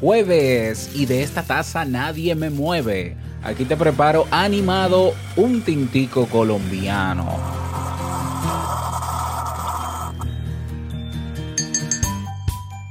jueves 0.00 0.90
y 0.94 1.06
de 1.06 1.22
esta 1.22 1.42
taza 1.42 1.84
nadie 1.84 2.34
me 2.34 2.50
mueve. 2.50 3.16
Aquí 3.42 3.64
te 3.64 3.76
preparo 3.76 4.26
animado 4.30 5.14
un 5.36 5.62
tintico 5.62 6.26
colombiano. 6.26 7.56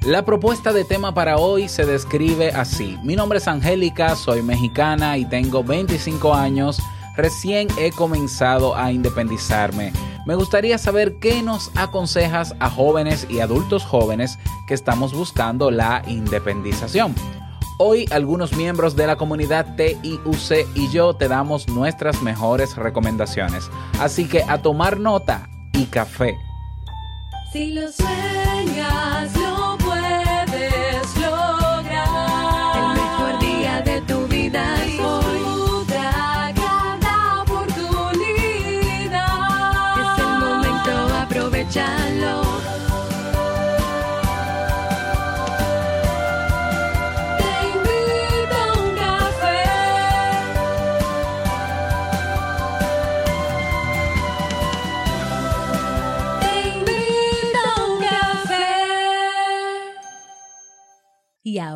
La 0.05 0.23
propuesta 0.23 0.71
de 0.71 0.85
tema 0.85 1.15
para 1.15 1.37
hoy 1.37 1.67
se 1.67 1.83
describe 1.83 2.51
así. 2.51 2.95
Mi 3.03 3.15
nombre 3.15 3.39
es 3.39 3.47
Angélica, 3.47 4.15
soy 4.15 4.43
mexicana 4.43 5.17
y 5.17 5.25
tengo 5.25 5.63
25 5.63 6.31
años. 6.33 6.79
Recién 7.17 7.67
he 7.79 7.91
comenzado 7.91 8.75
a 8.75 8.91
independizarme. 8.91 9.93
Me 10.25 10.33
gustaría 10.33 10.79
saber 10.79 11.17
qué 11.19 11.43
nos 11.43 11.71
aconsejas 11.75 12.55
a 12.59 12.69
jóvenes 12.69 13.27
y 13.29 13.41
adultos 13.41 13.83
jóvenes 13.85 14.39
que 14.67 14.73
estamos 14.73 15.13
buscando 15.13 15.69
la 15.69 16.01
independización. 16.07 17.13
Hoy 17.77 18.07
algunos 18.09 18.53
miembros 18.53 18.95
de 18.95 19.05
la 19.05 19.17
comunidad 19.17 19.75
TIUC 19.75 20.67
y 20.73 20.89
yo 20.89 21.13
te 21.15 21.27
damos 21.27 21.67
nuestras 21.67 22.23
mejores 22.23 22.75
recomendaciones. 22.75 23.69
Así 23.99 24.27
que 24.27 24.41
a 24.43 24.61
tomar 24.63 24.99
nota 24.99 25.47
y 25.73 25.85
café. 25.85 26.35
Si 27.53 27.73
lo 27.73 27.91
sueñas, 27.91 29.31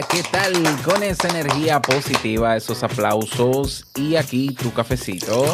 ¿Qué 0.00 0.22
tal? 0.22 0.54
Con 0.84 1.02
esa 1.02 1.28
energía 1.28 1.82
positiva, 1.82 2.56
esos 2.56 2.82
aplausos 2.82 3.84
y 3.94 4.16
aquí 4.16 4.54
tu 4.54 4.72
cafecito 4.72 5.44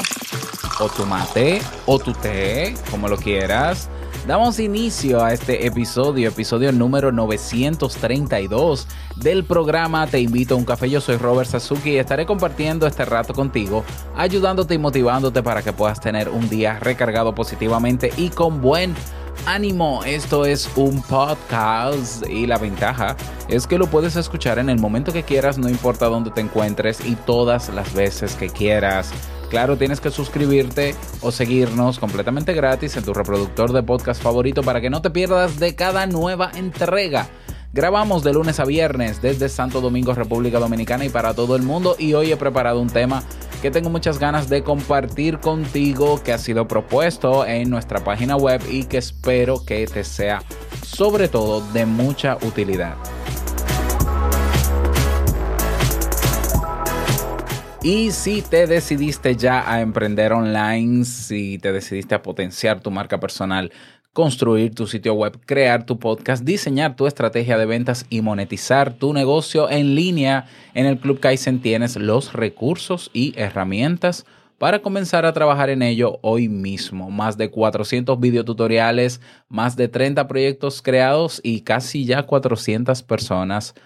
o 0.78 0.88
tu 0.88 1.04
mate 1.06 1.60
o 1.86 1.98
tu 1.98 2.12
té, 2.12 2.74
como 2.88 3.08
lo 3.08 3.16
quieras. 3.16 3.88
Damos 4.28 4.60
inicio 4.60 5.24
a 5.24 5.32
este 5.32 5.66
episodio, 5.66 6.28
episodio 6.28 6.70
número 6.70 7.10
932 7.10 8.86
del 9.16 9.44
programa 9.44 10.06
Te 10.06 10.20
invito 10.20 10.54
a 10.54 10.58
un 10.58 10.64
café. 10.64 10.88
Yo 10.88 11.00
soy 11.00 11.16
Robert 11.16 11.50
Sasuki 11.50 11.92
y 11.92 11.98
estaré 11.98 12.24
compartiendo 12.24 12.86
este 12.86 13.04
rato 13.04 13.34
contigo, 13.34 13.84
ayudándote 14.16 14.74
y 14.74 14.78
motivándote 14.78 15.42
para 15.42 15.62
que 15.62 15.72
puedas 15.72 16.00
tener 16.00 16.28
un 16.28 16.48
día 16.48 16.78
recargado 16.78 17.34
positivamente 17.34 18.12
y 18.16 18.28
con 18.28 18.60
buen 18.60 18.94
ánimo. 19.48 20.04
Esto 20.04 20.44
es 20.44 20.70
un 20.76 21.02
podcast 21.02 22.28
y 22.28 22.46
la 22.46 22.58
ventaja 22.58 23.16
es 23.48 23.66
que 23.66 23.78
lo 23.78 23.86
puedes 23.86 24.14
escuchar 24.16 24.58
en 24.58 24.68
el 24.68 24.78
momento 24.78 25.10
que 25.10 25.22
quieras, 25.22 25.56
no 25.56 25.70
importa 25.70 26.06
dónde 26.06 26.30
te 26.30 26.42
encuentres 26.42 27.04
y 27.04 27.14
todas 27.14 27.70
las 27.70 27.94
veces 27.94 28.34
que 28.34 28.50
quieras. 28.50 29.10
Claro, 29.48 29.78
tienes 29.78 30.00
que 30.00 30.10
suscribirte 30.10 30.94
o 31.22 31.32
seguirnos 31.32 31.98
completamente 31.98 32.52
gratis 32.52 32.96
en 32.98 33.04
tu 33.04 33.14
reproductor 33.14 33.72
de 33.72 33.82
podcast 33.82 34.22
favorito 34.22 34.62
para 34.62 34.82
que 34.82 34.90
no 34.90 35.00
te 35.00 35.08
pierdas 35.08 35.58
de 35.58 35.74
cada 35.74 36.06
nueva 36.06 36.50
entrega. 36.54 37.26
Grabamos 37.72 38.22
de 38.22 38.34
lunes 38.34 38.60
a 38.60 38.66
viernes 38.66 39.22
desde 39.22 39.48
Santo 39.48 39.80
Domingo, 39.80 40.12
República 40.12 40.58
Dominicana 40.58 41.06
y 41.06 41.08
para 41.08 41.32
todo 41.32 41.56
el 41.56 41.62
mundo 41.62 41.96
y 41.98 42.12
hoy 42.12 42.32
he 42.32 42.36
preparado 42.36 42.80
un 42.80 42.90
tema 42.90 43.22
que 43.60 43.70
tengo 43.70 43.90
muchas 43.90 44.18
ganas 44.18 44.48
de 44.48 44.62
compartir 44.62 45.38
contigo 45.38 46.22
que 46.22 46.32
ha 46.32 46.38
sido 46.38 46.68
propuesto 46.68 47.44
en 47.44 47.70
nuestra 47.70 48.04
página 48.04 48.36
web 48.36 48.60
y 48.70 48.84
que 48.84 48.98
espero 48.98 49.64
que 49.64 49.86
te 49.86 50.04
sea 50.04 50.42
sobre 50.82 51.28
todo 51.28 51.60
de 51.72 51.86
mucha 51.86 52.36
utilidad. 52.42 52.96
Y 57.82 58.10
si 58.10 58.42
te 58.42 58.66
decidiste 58.66 59.36
ya 59.36 59.70
a 59.72 59.80
emprender 59.80 60.32
online, 60.32 61.04
si 61.04 61.58
te 61.58 61.72
decidiste 61.72 62.14
a 62.16 62.22
potenciar 62.22 62.80
tu 62.80 62.90
marca 62.90 63.20
personal, 63.20 63.72
construir 64.18 64.74
tu 64.74 64.88
sitio 64.88 65.14
web, 65.14 65.38
crear 65.46 65.86
tu 65.86 66.00
podcast, 66.00 66.44
diseñar 66.44 66.96
tu 66.96 67.06
estrategia 67.06 67.56
de 67.56 67.66
ventas 67.66 68.04
y 68.10 68.20
monetizar 68.20 68.92
tu 68.92 69.12
negocio 69.12 69.70
en 69.70 69.94
línea, 69.94 70.46
en 70.74 70.86
el 70.86 70.98
Club 70.98 71.20
Kaizen 71.20 71.60
tienes 71.60 71.94
los 71.94 72.32
recursos 72.32 73.10
y 73.12 73.32
herramientas 73.36 74.26
para 74.58 74.80
comenzar 74.80 75.24
a 75.24 75.32
trabajar 75.32 75.70
en 75.70 75.82
ello 75.82 76.18
hoy 76.22 76.48
mismo. 76.48 77.12
Más 77.12 77.38
de 77.38 77.48
400 77.48 78.18
videotutoriales, 78.18 79.20
más 79.48 79.76
de 79.76 79.86
30 79.86 80.26
proyectos 80.26 80.82
creados 80.82 81.40
y 81.44 81.60
casi 81.60 82.04
ya 82.04 82.24
400 82.24 83.04
personas 83.04 83.76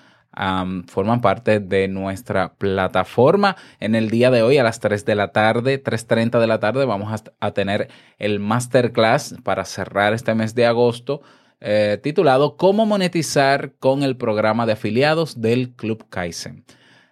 forman 0.88 1.20
parte 1.20 1.60
de 1.60 1.88
nuestra 1.88 2.54
plataforma. 2.54 3.56
En 3.80 3.94
el 3.94 4.10
día 4.10 4.30
de 4.30 4.42
hoy 4.42 4.58
a 4.58 4.62
las 4.62 4.80
3 4.80 5.04
de 5.04 5.14
la 5.14 5.28
tarde, 5.32 5.82
3.30 5.82 6.40
de 6.40 6.46
la 6.46 6.60
tarde, 6.60 6.84
vamos 6.84 7.12
a, 7.12 7.46
a 7.46 7.50
tener 7.52 7.88
el 8.18 8.40
masterclass 8.40 9.34
para 9.42 9.64
cerrar 9.64 10.14
este 10.14 10.34
mes 10.34 10.54
de 10.54 10.66
agosto. 10.66 11.22
eh, 11.60 11.98
titulado 12.02 12.56
Cómo 12.56 12.86
monetizar 12.86 13.72
con 13.78 14.02
el 14.02 14.16
programa 14.16 14.66
de 14.66 14.72
afiliados 14.72 15.40
del 15.40 15.70
Club 15.74 16.06
Kaizen. 16.08 16.64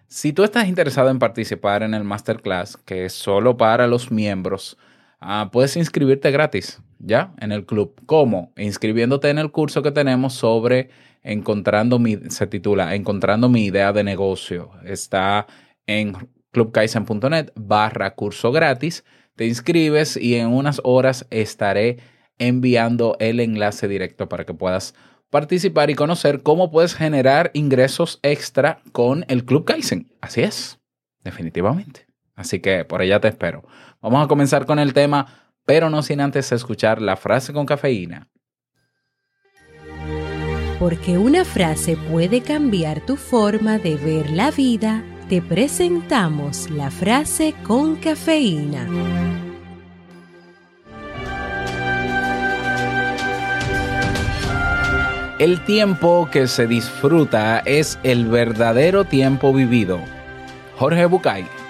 Si 0.07 0.33
tú 0.33 0.43
estás 0.43 0.67
interesado 0.67 1.09
en 1.09 1.19
participar 1.19 1.83
en 1.83 1.93
el 1.93 2.03
masterclass, 2.03 2.75
que 2.75 3.05
es 3.05 3.13
solo 3.13 3.55
para 3.55 3.87
los 3.87 4.11
miembros, 4.11 4.77
ah, 5.21 5.49
puedes 5.53 5.77
inscribirte 5.77 6.31
gratis, 6.31 6.81
¿ya? 6.99 7.31
En 7.39 7.53
el 7.53 7.65
club. 7.65 7.93
¿Cómo? 8.05 8.51
Inscribiéndote 8.57 9.29
en 9.29 9.37
el 9.37 9.51
curso 9.51 9.81
que 9.81 9.91
tenemos 9.91 10.33
sobre 10.33 10.89
encontrando 11.23 11.99
mi, 11.99 12.17
se 12.29 12.47
titula 12.47 12.95
Encontrando 12.95 13.49
mi 13.49 13.65
idea 13.65 13.93
de 13.93 14.03
negocio. 14.03 14.71
Está 14.85 15.47
en 15.87 16.13
clubkaizen.net 16.51 17.51
barra 17.55 18.15
curso 18.15 18.51
gratis. 18.51 19.03
Te 19.35 19.47
inscribes 19.47 20.17
y 20.17 20.35
en 20.35 20.47
unas 20.47 20.81
horas 20.83 21.25
estaré 21.29 21.97
enviando 22.37 23.15
el 23.19 23.39
enlace 23.39 23.87
directo 23.87 24.27
para 24.27 24.45
que 24.45 24.53
puedas 24.53 24.93
participar 25.29 25.89
y 25.89 25.95
conocer 25.95 26.43
cómo 26.43 26.71
puedes 26.71 26.93
generar 26.93 27.51
ingresos 27.53 28.19
extra 28.21 28.81
con 28.91 29.25
el 29.29 29.45
Club 29.45 29.65
Kaizen. 29.65 30.11
Así 30.21 30.41
es, 30.41 30.79
definitivamente. 31.23 32.07
Así 32.35 32.59
que 32.59 32.85
por 32.85 33.01
allá 33.01 33.19
te 33.19 33.29
espero. 33.29 33.63
Vamos 34.01 34.23
a 34.23 34.27
comenzar 34.27 34.65
con 34.65 34.79
el 34.79 34.93
tema, 34.93 35.53
pero 35.65 35.89
no 35.89 36.01
sin 36.01 36.19
antes 36.19 36.51
escuchar 36.51 37.01
la 37.01 37.15
frase 37.15 37.53
con 37.53 37.65
cafeína. 37.65 38.29
Porque 40.81 41.19
una 41.19 41.45
frase 41.45 41.95
puede 41.95 42.41
cambiar 42.41 43.01
tu 43.01 43.15
forma 43.15 43.77
de 43.77 43.97
ver 43.97 44.31
la 44.31 44.49
vida, 44.49 45.03
te 45.29 45.39
presentamos 45.39 46.71
la 46.71 46.89
frase 46.89 47.53
con 47.61 47.97
cafeína. 47.97 48.87
El 55.37 55.63
tiempo 55.65 56.27
que 56.31 56.47
se 56.47 56.65
disfruta 56.65 57.59
es 57.59 57.99
el 58.01 58.25
verdadero 58.25 59.05
tiempo 59.05 59.53
vivido. 59.53 59.99
Jorge 60.77 61.05
Bucay. 61.05 61.60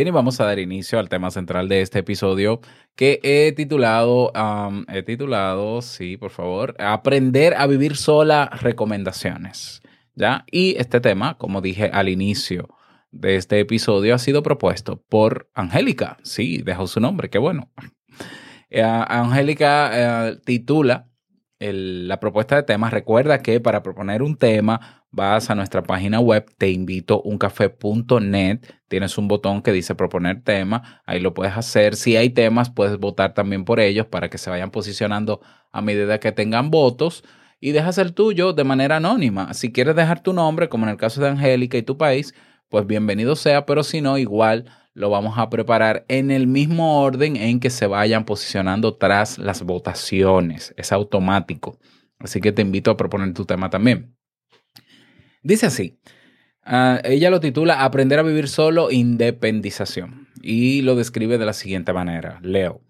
Bien, 0.00 0.08
y 0.08 0.12
vamos 0.12 0.40
a 0.40 0.46
dar 0.46 0.58
inicio 0.58 0.98
al 0.98 1.10
tema 1.10 1.30
central 1.30 1.68
de 1.68 1.82
este 1.82 1.98
episodio 1.98 2.62
que 2.96 3.20
he 3.22 3.52
titulado, 3.52 4.32
um, 4.32 4.86
he 4.88 5.02
titulado, 5.02 5.82
sí, 5.82 6.16
por 6.16 6.30
favor, 6.30 6.74
Aprender 6.78 7.52
a 7.52 7.66
vivir 7.66 7.96
sola, 7.96 8.48
recomendaciones. 8.62 9.82
¿ya? 10.14 10.46
Y 10.50 10.74
este 10.78 11.02
tema, 11.02 11.36
como 11.36 11.60
dije 11.60 11.90
al 11.92 12.08
inicio 12.08 12.70
de 13.10 13.36
este 13.36 13.60
episodio, 13.60 14.14
ha 14.14 14.18
sido 14.18 14.42
propuesto 14.42 15.02
por 15.06 15.50
Angélica. 15.52 16.16
Sí, 16.22 16.62
dejó 16.64 16.86
su 16.86 16.98
nombre, 17.00 17.28
qué 17.28 17.36
bueno. 17.36 17.70
Eh, 18.70 18.82
Angélica 18.82 20.28
eh, 20.30 20.36
titula 20.46 21.08
el- 21.58 22.08
la 22.08 22.20
propuesta 22.20 22.56
de 22.56 22.62
temas. 22.62 22.90
Recuerda 22.90 23.42
que 23.42 23.60
para 23.60 23.82
proponer 23.82 24.22
un 24.22 24.36
tema 24.36 24.99
vas 25.10 25.50
a 25.50 25.54
nuestra 25.54 25.82
página 25.82 26.20
web 26.20 26.46
teinvitouncafé.net. 26.56 28.60
Tienes 28.88 29.18
un 29.18 29.28
botón 29.28 29.60
que 29.62 29.72
dice 29.72 29.94
proponer 29.94 30.42
tema. 30.42 31.02
Ahí 31.06 31.20
lo 31.20 31.34
puedes 31.34 31.56
hacer. 31.56 31.96
Si 31.96 32.16
hay 32.16 32.30
temas, 32.30 32.70
puedes 32.70 32.98
votar 32.98 33.34
también 33.34 33.64
por 33.64 33.80
ellos 33.80 34.06
para 34.06 34.30
que 34.30 34.38
se 34.38 34.50
vayan 34.50 34.70
posicionando 34.70 35.40
a 35.72 35.82
medida 35.82 36.20
que 36.20 36.32
tengan 36.32 36.70
votos. 36.70 37.24
Y 37.60 37.72
dejas 37.72 37.98
el 37.98 38.14
tuyo 38.14 38.52
de 38.52 38.64
manera 38.64 38.96
anónima. 38.96 39.52
Si 39.52 39.72
quieres 39.72 39.94
dejar 39.94 40.22
tu 40.22 40.32
nombre, 40.32 40.68
como 40.68 40.86
en 40.86 40.90
el 40.90 40.96
caso 40.96 41.20
de 41.20 41.28
Angélica 41.28 41.76
y 41.76 41.82
tu 41.82 41.98
país, 41.98 42.34
pues 42.68 42.86
bienvenido 42.86 43.36
sea, 43.36 43.66
pero 43.66 43.82
si 43.82 44.00
no, 44.00 44.16
igual 44.16 44.64
lo 44.94 45.10
vamos 45.10 45.38
a 45.38 45.50
preparar 45.50 46.04
en 46.08 46.30
el 46.30 46.46
mismo 46.46 47.02
orden 47.02 47.36
en 47.36 47.60
que 47.60 47.70
se 47.70 47.86
vayan 47.86 48.24
posicionando 48.24 48.96
tras 48.96 49.38
las 49.38 49.62
votaciones. 49.62 50.74
Es 50.76 50.92
automático. 50.92 51.78
Así 52.18 52.40
que 52.40 52.52
te 52.52 52.62
invito 52.62 52.90
a 52.90 52.96
proponer 52.96 53.32
tu 53.34 53.44
tema 53.44 53.70
también. 53.70 54.16
Dice 55.42 55.66
así. 55.66 55.98
ah, 56.64 57.00
ella 57.04 57.30
lo 57.30 57.40
titula 57.40 57.84
Aprender 57.84 58.18
a 58.18 58.22
vivir 58.22 58.48
solo, 58.48 58.90
independización. 58.90 60.28
Y 60.42 60.82
lo 60.82 60.96
describe 60.96 61.38
de 61.38 61.46
la 61.46 61.52
siguiente 61.52 61.92
manera. 61.92 62.40
Leo. 62.42 62.82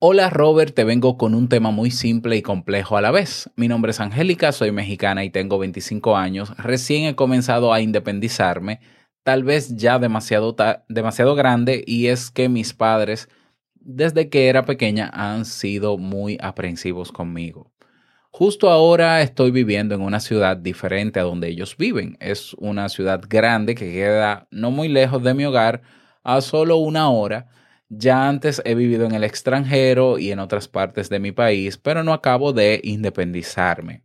Hola 0.00 0.30
Robert, 0.30 0.76
te 0.76 0.84
vengo 0.84 1.16
con 1.16 1.34
un 1.34 1.48
tema 1.48 1.72
muy 1.72 1.90
simple 1.90 2.36
y 2.36 2.42
complejo 2.42 2.96
a 2.96 3.00
la 3.00 3.10
vez. 3.10 3.50
Mi 3.56 3.66
nombre 3.66 3.90
es 3.90 3.98
Angélica, 3.98 4.52
soy 4.52 4.70
mexicana 4.70 5.24
y 5.24 5.30
tengo 5.30 5.58
25 5.58 6.16
años. 6.16 6.56
Recién 6.56 7.06
he 7.06 7.16
comenzado 7.16 7.72
a 7.72 7.80
independizarme, 7.80 8.78
tal 9.24 9.42
vez 9.42 9.74
ya 9.74 9.98
demasiado, 9.98 10.54
demasiado 10.88 11.34
grande, 11.34 11.82
y 11.84 12.06
es 12.06 12.30
que 12.30 12.48
mis 12.48 12.74
padres, 12.74 13.28
desde 13.74 14.28
que 14.28 14.46
era 14.46 14.64
pequeña, 14.64 15.10
han 15.12 15.44
sido 15.44 15.98
muy 15.98 16.38
aprensivos 16.40 17.10
conmigo. 17.10 17.72
Justo 18.38 18.70
ahora 18.70 19.20
estoy 19.20 19.50
viviendo 19.50 19.96
en 19.96 20.00
una 20.00 20.20
ciudad 20.20 20.56
diferente 20.56 21.18
a 21.18 21.24
donde 21.24 21.48
ellos 21.48 21.76
viven. 21.76 22.16
Es 22.20 22.54
una 22.54 22.88
ciudad 22.88 23.20
grande 23.28 23.74
que 23.74 23.92
queda 23.92 24.46
no 24.52 24.70
muy 24.70 24.86
lejos 24.86 25.24
de 25.24 25.34
mi 25.34 25.44
hogar, 25.44 25.82
a 26.22 26.40
solo 26.40 26.76
una 26.76 27.10
hora. 27.10 27.48
Ya 27.88 28.28
antes 28.28 28.62
he 28.64 28.76
vivido 28.76 29.06
en 29.06 29.12
el 29.16 29.24
extranjero 29.24 30.20
y 30.20 30.30
en 30.30 30.38
otras 30.38 30.68
partes 30.68 31.08
de 31.08 31.18
mi 31.18 31.32
país, 31.32 31.78
pero 31.78 32.04
no 32.04 32.12
acabo 32.12 32.52
de 32.52 32.80
independizarme. 32.84 34.04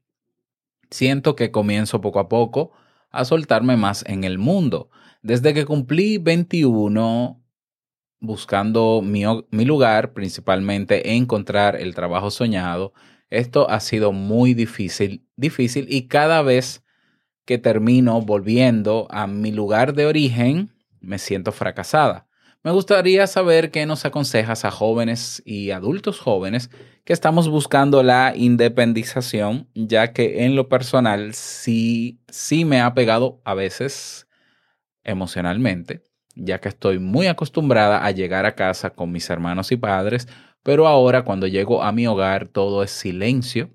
Siento 0.90 1.36
que 1.36 1.52
comienzo 1.52 2.02
poco 2.02 2.18
a 2.18 2.28
poco 2.28 2.72
a 3.12 3.26
soltarme 3.26 3.78
más 3.78 4.04
en 4.08 4.24
el 4.24 4.40
mundo. 4.40 4.90
Desde 5.22 5.54
que 5.54 5.64
cumplí 5.64 6.18
21, 6.18 7.40
buscando 8.20 9.04
mi, 9.04 9.26
mi 9.52 9.66
lugar, 9.66 10.14
principalmente 10.14 11.14
encontrar 11.14 11.76
el 11.76 11.94
trabajo 11.94 12.32
soñado, 12.32 12.94
esto 13.38 13.70
ha 13.70 13.80
sido 13.80 14.12
muy 14.12 14.54
difícil, 14.54 15.26
difícil 15.36 15.88
y 15.90 16.08
cada 16.08 16.42
vez 16.42 16.84
que 17.46 17.58
termino 17.58 18.22
volviendo 18.22 19.08
a 19.10 19.28
mi 19.28 19.52
lugar 19.52 19.94
de 19.94 20.06
origen, 20.06 20.70
me 21.02 21.20
siento 21.20 21.52
fracasada. 21.52 22.28
Me 22.64 22.72
gustaría 22.72 23.28
saber 23.28 23.72
qué 23.72 23.86
nos 23.86 24.06
aconsejas 24.06 24.64
a 24.64 24.72
jóvenes 24.72 25.44
y 25.46 25.72
adultos 25.72 26.22
jóvenes 26.22 26.70
que 27.04 27.12
estamos 27.12 27.50
buscando 27.50 28.04
la 28.04 28.34
independización, 28.38 29.68
ya 29.76 30.14
que 30.14 30.46
en 30.46 30.56
lo 30.56 30.70
personal 30.70 31.34
sí, 31.34 32.22
sí 32.30 32.64
me 32.64 32.80
ha 32.80 32.94
pegado 32.94 33.42
a 33.44 33.54
veces 33.54 34.28
emocionalmente, 35.04 36.04
ya 36.36 36.62
que 36.62 36.70
estoy 36.70 37.00
muy 37.00 37.28
acostumbrada 37.28 38.06
a 38.06 38.12
llegar 38.12 38.46
a 38.46 38.56
casa 38.56 38.92
con 38.92 39.12
mis 39.12 39.30
hermanos 39.30 39.74
y 39.74 39.76
padres, 39.76 40.30
pero 40.64 40.88
ahora 40.88 41.24
cuando 41.24 41.48
llego 41.48 41.84
a 41.84 41.92
mi 41.92 42.08
hogar 42.08 42.48
todo 42.48 42.84
es 42.84 42.92
silencio 42.92 43.70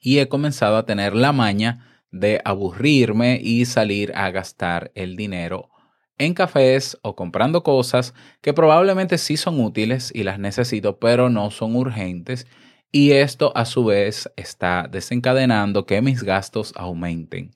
y 0.00 0.18
he 0.18 0.28
comenzado 0.28 0.76
a 0.76 0.84
tener 0.84 1.14
la 1.14 1.32
maña 1.32 2.04
de 2.10 2.40
aburrirme 2.44 3.40
y 3.42 3.64
salir 3.64 4.12
a 4.14 4.30
gastar 4.30 4.90
el 4.94 5.16
dinero 5.16 5.70
en 6.18 6.34
cafés 6.34 6.98
o 7.02 7.16
comprando 7.16 7.62
cosas 7.62 8.14
que 8.40 8.52
probablemente 8.52 9.18
sí 9.18 9.36
son 9.36 9.60
útiles 9.60 10.12
y 10.14 10.22
las 10.22 10.38
necesito, 10.38 10.98
pero 10.98 11.30
no 11.30 11.50
son 11.50 11.74
urgentes. 11.76 12.46
Y 12.92 13.12
esto 13.12 13.52
a 13.56 13.64
su 13.64 13.84
vez 13.84 14.30
está 14.36 14.88
desencadenando 14.90 15.86
que 15.86 16.02
mis 16.02 16.22
gastos 16.22 16.74
aumenten. 16.76 17.52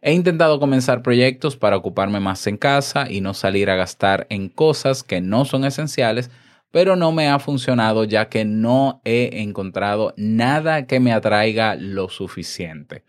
He 0.00 0.12
intentado 0.12 0.60
comenzar 0.60 1.02
proyectos 1.02 1.56
para 1.56 1.76
ocuparme 1.76 2.20
más 2.20 2.46
en 2.46 2.56
casa 2.56 3.10
y 3.10 3.20
no 3.20 3.34
salir 3.34 3.68
a 3.70 3.76
gastar 3.76 4.26
en 4.30 4.48
cosas 4.48 5.02
que 5.02 5.20
no 5.20 5.44
son 5.44 5.64
esenciales, 5.64 6.30
pero 6.70 6.96
no 6.96 7.12
me 7.12 7.28
ha 7.28 7.38
funcionado 7.38 8.04
ya 8.04 8.28
que 8.28 8.44
no 8.44 9.00
he 9.04 9.42
encontrado 9.42 10.14
nada 10.16 10.86
que 10.86 11.00
me 11.00 11.12
atraiga 11.12 11.74
lo 11.76 12.08
suficiente. 12.08 13.04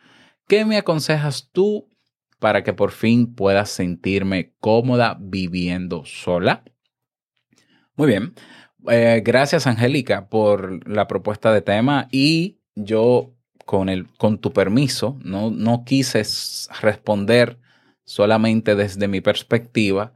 ¿Qué 0.47 0.65
me 0.65 0.77
aconsejas 0.77 1.49
tú 1.51 1.89
para 2.39 2.63
que 2.63 2.73
por 2.73 2.91
fin 2.91 3.33
pueda 3.35 3.65
sentirme 3.65 4.53
cómoda 4.59 5.17
viviendo 5.19 6.05
sola? 6.05 6.63
Muy 7.95 8.07
bien. 8.07 8.33
Eh, 8.89 9.21
gracias, 9.25 9.67
Angélica, 9.67 10.29
por 10.29 10.87
la 10.87 11.07
propuesta 11.07 11.51
de 11.51 11.61
tema 11.61 12.07
y 12.11 12.59
yo, 12.75 13.33
con, 13.65 13.89
el, 13.89 14.07
con 14.17 14.37
tu 14.37 14.53
permiso, 14.53 15.17
no, 15.23 15.51
no 15.51 15.83
quise 15.83 16.23
responder 16.81 17.57
solamente 18.05 18.75
desde 18.75 19.07
mi 19.07 19.19
perspectiva 19.19 20.13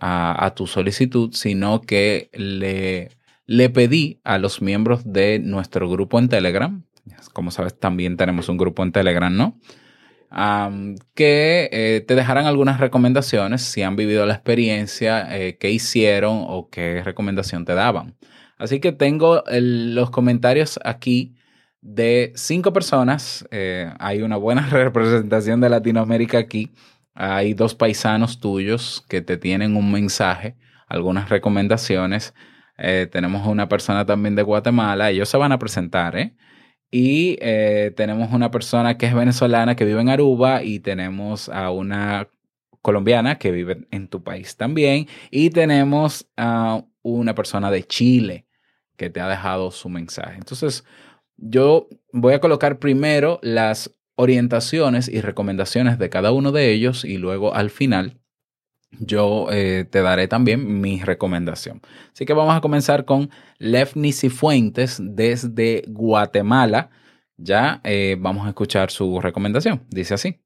a, 0.00 0.44
a 0.46 0.54
tu 0.54 0.66
solicitud, 0.66 1.30
sino 1.32 1.80
que 1.82 2.30
le, 2.34 3.10
le 3.46 3.70
pedí 3.70 4.20
a 4.24 4.38
los 4.38 4.62
miembros 4.62 5.02
de 5.04 5.38
nuestro 5.38 5.88
grupo 5.88 6.18
en 6.18 6.28
Telegram, 6.28 6.82
como 7.32 7.50
sabes, 7.50 7.78
también 7.78 8.16
tenemos 8.16 8.48
un 8.48 8.56
grupo 8.58 8.82
en 8.82 8.92
Telegram, 8.92 9.34
¿no? 9.36 9.58
Am, 10.32 10.94
que 11.14 11.68
eh, 11.72 12.04
te 12.06 12.14
dejaran 12.14 12.46
algunas 12.46 12.78
recomendaciones 12.78 13.62
si 13.62 13.82
han 13.82 13.96
vivido 13.96 14.26
la 14.26 14.34
experiencia, 14.34 15.26
eh, 15.36 15.56
qué 15.58 15.70
hicieron 15.72 16.44
o 16.46 16.68
qué 16.70 17.02
recomendación 17.02 17.64
te 17.64 17.74
daban. 17.74 18.16
Así 18.56 18.78
que 18.78 18.92
tengo 18.92 19.44
el- 19.46 19.94
los 19.94 20.10
comentarios 20.10 20.78
aquí 20.84 21.34
de 21.80 22.32
cinco 22.36 22.72
personas. 22.72 23.44
eh, 23.50 23.92
hay 23.98 24.22
una 24.22 24.36
buena 24.36 24.62
representación 24.70 25.60
de 25.60 25.68
Latinoamérica 25.70 26.38
aquí. 26.38 26.70
Hay 27.22 27.52
dos 27.52 27.74
paisanos 27.74 28.40
tuyos 28.40 29.04
que 29.06 29.20
te 29.20 29.36
tienen 29.36 29.76
un 29.76 29.92
mensaje, 29.92 30.56
algunas 30.88 31.28
recomendaciones. 31.28 32.32
Eh, 32.78 33.08
tenemos 33.12 33.46
una 33.46 33.68
persona 33.68 34.06
también 34.06 34.36
de 34.36 34.42
Guatemala. 34.42 35.10
Ellos 35.10 35.28
se 35.28 35.36
van 35.36 35.52
a 35.52 35.58
presentar, 35.58 36.16
¿eh? 36.16 36.34
Y 36.90 37.36
eh, 37.42 37.92
tenemos 37.94 38.32
una 38.32 38.50
persona 38.50 38.96
que 38.96 39.04
es 39.04 39.14
venezolana 39.14 39.76
que 39.76 39.84
vive 39.84 40.00
en 40.00 40.08
Aruba 40.08 40.62
y 40.62 40.80
tenemos 40.80 41.50
a 41.50 41.70
una 41.70 42.30
colombiana 42.80 43.36
que 43.36 43.50
vive 43.50 43.86
en 43.90 44.08
tu 44.08 44.24
país 44.24 44.56
también. 44.56 45.06
Y 45.30 45.50
tenemos 45.50 46.26
a 46.38 46.82
una 47.02 47.34
persona 47.34 47.70
de 47.70 47.84
Chile 47.84 48.46
que 48.96 49.10
te 49.10 49.20
ha 49.20 49.28
dejado 49.28 49.70
su 49.72 49.90
mensaje. 49.90 50.36
Entonces, 50.38 50.86
yo 51.36 51.86
voy 52.14 52.32
a 52.32 52.40
colocar 52.40 52.78
primero 52.78 53.40
las 53.42 53.94
orientaciones 54.20 55.08
y 55.08 55.22
recomendaciones 55.22 55.98
de 55.98 56.10
cada 56.10 56.30
uno 56.30 56.52
de 56.52 56.72
ellos 56.72 57.04
y 57.04 57.16
luego 57.16 57.54
al 57.54 57.70
final 57.70 58.20
yo 58.98 59.46
eh, 59.50 59.86
te 59.88 60.02
daré 60.02 60.28
también 60.28 60.80
mi 60.80 61.02
recomendación. 61.02 61.80
Así 62.12 62.26
que 62.26 62.34
vamos 62.34 62.54
a 62.54 62.60
comenzar 62.60 63.04
con 63.04 63.30
Lefni 63.58 64.12
Cifuentes 64.12 64.98
desde 65.00 65.84
Guatemala. 65.88 66.90
Ya 67.36 67.80
eh, 67.84 68.16
vamos 68.18 68.46
a 68.46 68.50
escuchar 68.50 68.90
su 68.90 69.20
recomendación. 69.20 69.82
Dice 69.88 70.14
así. 70.14 70.40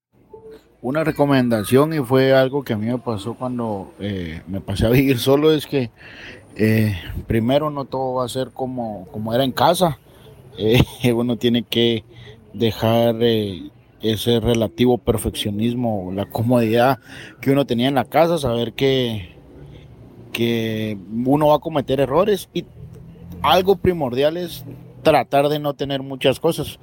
Una 0.82 1.02
recomendación 1.02 1.94
y 1.94 1.98
fue 1.98 2.34
algo 2.34 2.62
que 2.62 2.74
a 2.74 2.76
mí 2.76 2.86
me 2.86 2.98
pasó 2.98 3.34
cuando 3.34 3.94
eh, 3.98 4.42
me 4.46 4.60
pasé 4.60 4.86
a 4.86 4.90
vivir 4.90 5.18
solo 5.18 5.50
es 5.50 5.66
que 5.66 5.90
primero 7.26 7.70
no 7.70 7.86
todo 7.86 8.14
va 8.14 8.26
a 8.26 8.28
ser 8.28 8.50
como, 8.50 9.08
como 9.10 9.34
era 9.34 9.42
en 9.44 9.52
casa. 9.52 9.98
Uno 11.14 11.36
tiene 11.36 11.64
que 11.64 12.04
dejar 12.54 13.16
eh, 13.20 13.70
ese 14.00 14.40
relativo 14.40 14.98
perfeccionismo, 14.98 16.10
la 16.14 16.26
comodidad 16.26 16.98
que 17.40 17.50
uno 17.50 17.66
tenía 17.66 17.88
en 17.88 17.94
la 17.94 18.04
casa, 18.04 18.38
saber 18.38 18.72
que, 18.72 19.34
que 20.32 20.96
uno 21.24 21.48
va 21.48 21.56
a 21.56 21.60
cometer 21.60 22.00
errores 22.00 22.48
y 22.54 22.64
algo 23.42 23.76
primordial 23.76 24.36
es 24.36 24.64
tratar 25.02 25.48
de 25.48 25.58
no 25.58 25.74
tener 25.74 26.02
muchas 26.02 26.40
cosas 26.40 26.78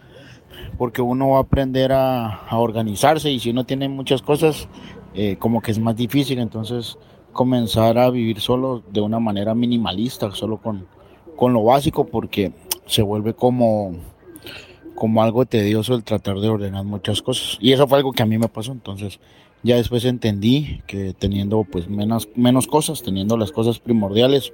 porque 0.78 1.02
uno 1.02 1.30
va 1.30 1.38
a 1.38 1.42
aprender 1.42 1.92
a, 1.92 2.46
a 2.48 2.60
organizarse 2.60 3.32
y 3.32 3.40
si 3.40 3.50
uno 3.52 3.66
tiene 3.66 3.90
muchas 3.90 4.22
cosas, 4.22 4.68
eh, 5.14 5.36
como 5.38 5.62
que 5.62 5.72
es 5.72 5.80
más 5.80 5.96
difícil, 5.96 6.40
entonces 6.40 6.98
comenzar 7.34 7.98
a 7.98 8.10
vivir 8.10 8.40
solo 8.40 8.84
de 8.92 9.02
una 9.02 9.20
manera 9.20 9.56
minimalista, 9.56 10.32
solo 10.32 10.58
con, 10.58 10.88
con 11.36 11.54
lo 11.54 11.64
básico, 11.64 12.06
porque 12.06 12.52
se 12.86 13.02
vuelve 13.02 13.34
como, 13.34 13.94
como 15.02 15.24
algo 15.24 15.48
tedioso 15.48 15.96
el 15.96 16.04
tratar 16.04 16.38
de 16.38 16.48
ordenar 16.48 16.84
muchas 16.84 17.24
cosas. 17.24 17.58
Y 17.60 17.72
eso 17.72 17.88
fue 17.88 17.98
algo 17.98 18.12
que 18.12 18.22
a 18.22 18.28
mí 18.28 18.38
me 18.38 18.50
pasó. 18.50 18.72
Entonces, 18.72 19.20
ya 19.64 19.76
después 19.78 20.06
entendí 20.06 20.84
que 20.86 21.16
teniendo 21.16 21.64
pues 21.64 21.90
menos, 21.90 22.30
menos 22.36 22.68
cosas, 22.68 23.02
teniendo 23.02 23.36
las 23.36 23.52
cosas 23.52 23.80
primordiales, 23.80 24.54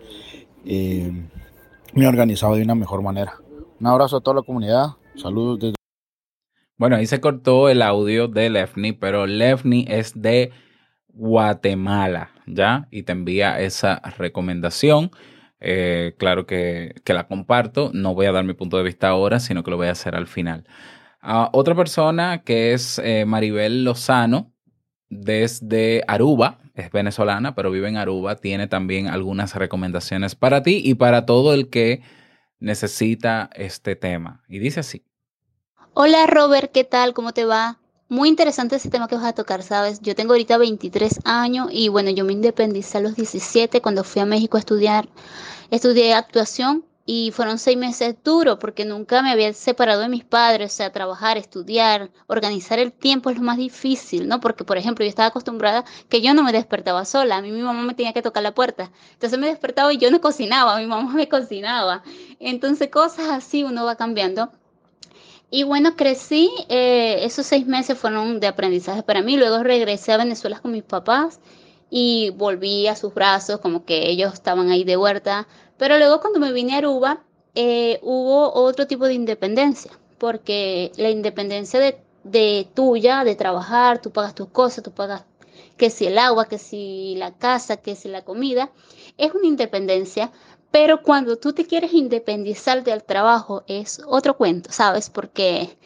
eh, 0.63 1.11
me 1.91 2.07
organizaba 2.07 2.55
de 2.55 2.61
una 2.61 2.75
mejor 2.75 3.01
manera. 3.01 3.33
Un 3.77 3.87
abrazo 3.87 4.15
a 4.15 4.21
toda 4.21 4.37
la 4.37 4.41
comunidad. 4.41 4.91
Saludos 5.17 5.59
desde 5.59 5.75
Bueno, 6.77 6.95
ahí 6.95 7.07
se 7.07 7.19
cortó 7.19 7.67
el 7.67 7.81
audio 7.81 8.29
de 8.29 8.49
Lefni, 8.49 8.93
pero 8.93 9.27
Lefni 9.27 9.83
es 9.89 10.13
de 10.15 10.53
Guatemala, 11.09 12.29
¿ya? 12.45 12.87
Y 12.89 13.03
te 13.03 13.11
envía 13.11 13.59
esa 13.59 13.99
recomendación. 14.17 15.11
Eh, 15.59 16.15
claro 16.17 16.45
que, 16.45 16.95
que 17.03 17.13
la 17.13 17.27
comparto. 17.27 17.91
No 17.93 18.13
voy 18.13 18.25
a 18.27 18.31
dar 18.31 18.43
mi 18.43 18.53
punto 18.53 18.77
de 18.77 18.83
vista 18.83 19.09
ahora, 19.09 19.39
sino 19.39 19.63
que 19.63 19.71
lo 19.71 19.77
voy 19.77 19.87
a 19.87 19.91
hacer 19.91 20.15
al 20.15 20.27
final. 20.27 20.65
Ah, 21.21 21.49
otra 21.53 21.75
persona 21.75 22.43
que 22.43 22.73
es 22.73 22.99
eh, 22.99 23.25
Maribel 23.25 23.83
Lozano, 23.83 24.53
desde 25.09 26.03
Aruba, 26.07 26.59
es 26.75 26.91
venezolana, 26.91 27.55
pero 27.55 27.71
vive 27.71 27.89
en 27.89 27.97
Aruba, 27.97 28.35
tiene 28.35 28.67
también 28.67 29.07
algunas 29.07 29.55
recomendaciones 29.55 30.35
para 30.35 30.63
ti 30.63 30.81
y 30.83 30.95
para 30.95 31.25
todo 31.25 31.53
el 31.53 31.69
que 31.69 32.01
necesita 32.59 33.49
este 33.55 33.95
tema. 33.95 34.43
Y 34.47 34.59
dice 34.59 34.81
así. 34.81 35.05
Hola 35.93 36.27
Robert, 36.27 36.71
¿qué 36.71 36.83
tal? 36.83 37.13
¿Cómo 37.13 37.33
te 37.33 37.45
va? 37.45 37.79
Muy 38.09 38.29
interesante 38.29 38.77
ese 38.77 38.89
tema 38.89 39.09
que 39.09 39.15
vas 39.15 39.25
a 39.25 39.33
tocar, 39.33 39.63
¿sabes? 39.63 39.99
Yo 40.01 40.15
tengo 40.15 40.31
ahorita 40.31 40.57
23 40.57 41.19
años 41.25 41.67
y 41.71 41.89
bueno, 41.89 42.09
yo 42.09 42.23
me 42.23 42.31
independicé 42.31 42.97
a 42.97 43.01
los 43.01 43.15
17 43.15 43.81
cuando 43.81 44.05
fui 44.05 44.21
a 44.21 44.25
México 44.25 44.55
a 44.55 44.61
estudiar. 44.61 45.09
Estudié 45.71 46.13
actuación 46.13 46.85
y 47.05 47.31
fueron 47.31 47.57
seis 47.59 47.77
meses 47.77 48.15
duros 48.23 48.59
porque 48.61 48.85
nunca 48.85 49.21
me 49.21 49.31
había 49.31 49.51
separado 49.53 50.01
de 50.01 50.07
mis 50.07 50.23
padres, 50.23 50.71
o 50.71 50.75
sea, 50.77 50.93
trabajar, 50.93 51.37
estudiar, 51.37 52.09
organizar 52.27 52.79
el 52.79 52.93
tiempo 52.93 53.29
es 53.29 53.37
lo 53.37 53.43
más 53.43 53.57
difícil, 53.57 54.27
¿no? 54.29 54.39
Porque, 54.39 54.63
por 54.63 54.77
ejemplo, 54.77 55.03
yo 55.03 55.09
estaba 55.09 55.27
acostumbrada 55.27 55.83
que 56.07 56.21
yo 56.21 56.33
no 56.33 56.43
me 56.43 56.53
despertaba 56.53 57.03
sola, 57.03 57.37
a 57.37 57.41
mí 57.41 57.51
mi 57.51 57.61
mamá 57.61 57.81
me 57.81 57.93
tenía 57.93 58.13
que 58.13 58.21
tocar 58.21 58.41
la 58.43 58.53
puerta, 58.53 58.89
entonces 59.13 59.37
me 59.37 59.47
despertaba 59.47 59.91
y 59.91 59.97
yo 59.97 60.11
no 60.11 60.21
cocinaba, 60.21 60.77
mi 60.77 60.85
mamá 60.87 61.13
me 61.13 61.27
cocinaba. 61.27 62.03
Entonces, 62.39 62.89
cosas 62.89 63.27
así 63.29 63.63
uno 63.65 63.83
va 63.85 63.95
cambiando. 63.97 64.49
Y 65.49 65.63
bueno, 65.63 65.95
crecí, 65.95 66.51
eh, 66.67 67.23
esos 67.23 67.45
seis 67.45 67.65
meses 67.65 67.97
fueron 67.97 68.39
de 68.41 68.47
aprendizaje 68.47 69.01
para 69.03 69.21
mí, 69.21 69.37
luego 69.37 69.63
regresé 69.63 70.11
a 70.11 70.17
Venezuela 70.17 70.59
con 70.59 70.73
mis 70.73 70.83
papás 70.83 71.39
y 71.89 72.31
volví 72.31 72.87
a 72.87 72.97
sus 72.97 73.13
brazos, 73.13 73.61
como 73.61 73.85
que 73.85 74.09
ellos 74.09 74.33
estaban 74.33 74.69
ahí 74.69 74.83
de 74.83 74.97
huerta, 74.97 75.47
pero 75.77 75.97
luego 75.97 76.19
cuando 76.19 76.39
me 76.39 76.51
vine 76.51 76.73
a 76.73 76.79
Aruba, 76.79 77.23
eh, 77.55 77.99
hubo 78.01 78.53
otro 78.53 78.87
tipo 78.87 79.05
de 79.07 79.13
independencia, 79.13 79.91
porque 80.17 80.91
la 80.97 81.09
independencia 81.09 81.79
de, 81.79 81.97
de 82.25 82.67
tuya, 82.73 83.23
de 83.23 83.35
trabajar, 83.35 84.01
tú 84.01 84.11
pagas 84.11 84.35
tus 84.35 84.49
cosas, 84.49 84.83
tú 84.83 84.91
pagas 84.91 85.23
que 85.77 85.89
si 85.89 86.07
el 86.07 86.17
agua, 86.17 86.47
que 86.47 86.57
si 86.57 87.15
la 87.17 87.37
casa, 87.37 87.77
que 87.77 87.95
si 87.95 88.09
la 88.09 88.25
comida, 88.25 88.71
es 89.17 89.33
una 89.33 89.47
independencia, 89.47 90.31
pero 90.71 91.01
cuando 91.01 91.37
tú 91.37 91.53
te 91.53 91.65
quieres 91.65 91.93
independizar 91.93 92.83
del 92.83 93.03
trabajo 93.03 93.63
es 93.67 94.01
otro 94.05 94.35
cuento, 94.37 94.71
¿sabes? 94.71 95.09
Porque 95.09 95.77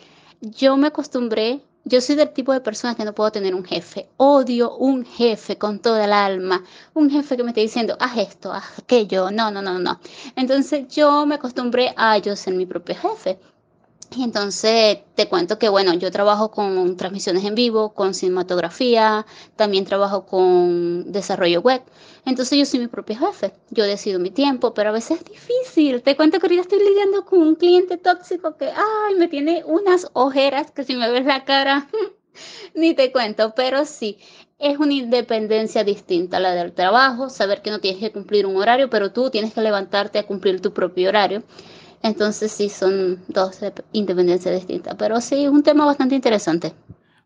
yo 0.41 0.75
me 0.77 0.87
acostumbré, 0.87 1.61
yo 1.83 2.01
soy 2.01 2.15
del 2.15 2.31
tipo 2.31 2.53
de 2.53 2.61
persona 2.61 2.95
que 2.95 3.05
no 3.05 3.13
puedo 3.13 3.31
tener 3.31 3.55
un 3.55 3.63
jefe. 3.63 4.09
Odio 4.17 4.75
un 4.77 5.05
jefe 5.05 5.57
con 5.57 5.79
toda 5.79 6.05
el 6.05 6.13
alma. 6.13 6.63
Un 6.93 7.09
jefe 7.09 7.37
que 7.37 7.43
me 7.43 7.49
esté 7.49 7.61
diciendo, 7.61 7.95
haz 7.99 8.17
esto, 8.17 8.51
haz 8.51 8.79
aquello. 8.79 9.31
No, 9.31 9.51
no, 9.51 9.61
no, 9.61 9.79
no. 9.79 9.99
Entonces 10.35 10.87
yo 10.89 11.25
me 11.25 11.35
acostumbré 11.35 11.93
a 11.97 12.17
yo 12.17 12.35
ser 12.35 12.53
mi 12.53 12.65
propio 12.65 12.95
jefe. 12.95 13.39
Y 14.13 14.23
entonces 14.23 14.99
te 15.15 15.29
cuento 15.29 15.57
que, 15.57 15.69
bueno, 15.69 15.93
yo 15.93 16.11
trabajo 16.11 16.51
con 16.51 16.97
transmisiones 16.97 17.45
en 17.45 17.55
vivo, 17.55 17.93
con 17.93 18.13
cinematografía, 18.13 19.25
también 19.55 19.85
trabajo 19.85 20.25
con 20.25 21.13
desarrollo 21.13 21.61
web. 21.61 21.81
Entonces 22.25 22.59
yo 22.59 22.65
soy 22.65 22.81
mi 22.81 22.87
propio 22.87 23.17
jefe, 23.17 23.53
yo 23.69 23.85
decido 23.85 24.19
mi 24.19 24.29
tiempo, 24.29 24.73
pero 24.73 24.89
a 24.89 24.93
veces 24.93 25.19
es 25.21 25.25
difícil. 25.25 26.01
Te 26.01 26.17
cuento 26.17 26.39
que 26.39 26.47
ahorita 26.47 26.63
estoy 26.63 26.79
lidiando 26.79 27.23
con 27.25 27.39
un 27.41 27.55
cliente 27.55 27.97
tóxico 27.97 28.57
que, 28.57 28.65
ay, 28.65 29.15
me 29.17 29.29
tiene 29.29 29.63
unas 29.65 30.09
ojeras 30.11 30.71
que 30.71 30.83
si 30.83 30.95
me 30.95 31.09
ves 31.09 31.25
la 31.25 31.45
cara, 31.45 31.87
ni 32.75 32.93
te 32.93 33.13
cuento, 33.13 33.53
pero 33.55 33.85
sí, 33.85 34.17
es 34.59 34.77
una 34.77 34.93
independencia 34.93 35.85
distinta 35.85 36.39
la 36.41 36.53
del 36.53 36.73
trabajo, 36.73 37.29
saber 37.29 37.61
que 37.61 37.71
no 37.71 37.79
tienes 37.79 38.01
que 38.01 38.11
cumplir 38.11 38.45
un 38.45 38.57
horario, 38.57 38.89
pero 38.89 39.13
tú 39.13 39.29
tienes 39.29 39.53
que 39.53 39.61
levantarte 39.61 40.19
a 40.19 40.27
cumplir 40.27 40.61
tu 40.61 40.73
propio 40.73 41.07
horario. 41.09 41.43
Entonces 42.03 42.51
sí, 42.51 42.69
son 42.69 43.19
dos 43.27 43.59
independencias 43.91 44.55
distintas, 44.55 44.95
pero 44.97 45.21
sí, 45.21 45.43
es 45.45 45.49
un 45.49 45.63
tema 45.63 45.85
bastante 45.85 46.15
interesante. 46.15 46.73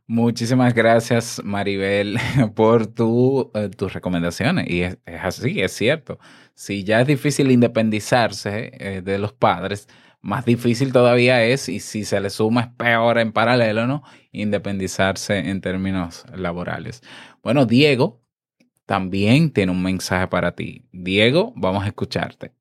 Muchísimas 0.07 0.73
gracias, 0.73 1.41
Maribel, 1.43 2.17
por 2.55 2.85
tu, 2.85 3.51
eh, 3.55 3.69
tus 3.69 3.93
recomendaciones. 3.93 4.69
Y 4.69 4.81
es, 4.81 4.97
es 5.05 5.21
así, 5.23 5.61
es 5.61 5.71
cierto. 5.71 6.19
Si 6.53 6.83
ya 6.83 7.01
es 7.01 7.07
difícil 7.07 7.49
independizarse 7.49 8.71
eh, 8.73 9.01
de 9.01 9.17
los 9.17 9.33
padres, 9.33 9.87
más 10.21 10.45
difícil 10.45 10.91
todavía 10.91 11.43
es, 11.43 11.69
y 11.69 11.79
si 11.79 12.03
se 12.03 12.19
le 12.19 12.29
suma 12.29 12.61
es 12.61 12.67
peor 12.69 13.17
en 13.19 13.31
paralelo, 13.31 13.87
¿no? 13.87 14.03
Independizarse 14.31 15.37
en 15.37 15.61
términos 15.61 16.25
laborales. 16.35 17.01
Bueno, 17.41 17.65
Diego 17.65 18.21
también 18.85 19.51
tiene 19.51 19.71
un 19.71 19.81
mensaje 19.81 20.27
para 20.27 20.53
ti. 20.53 20.87
Diego, 20.91 21.53
vamos 21.55 21.83
a 21.83 21.87
escucharte. 21.87 22.51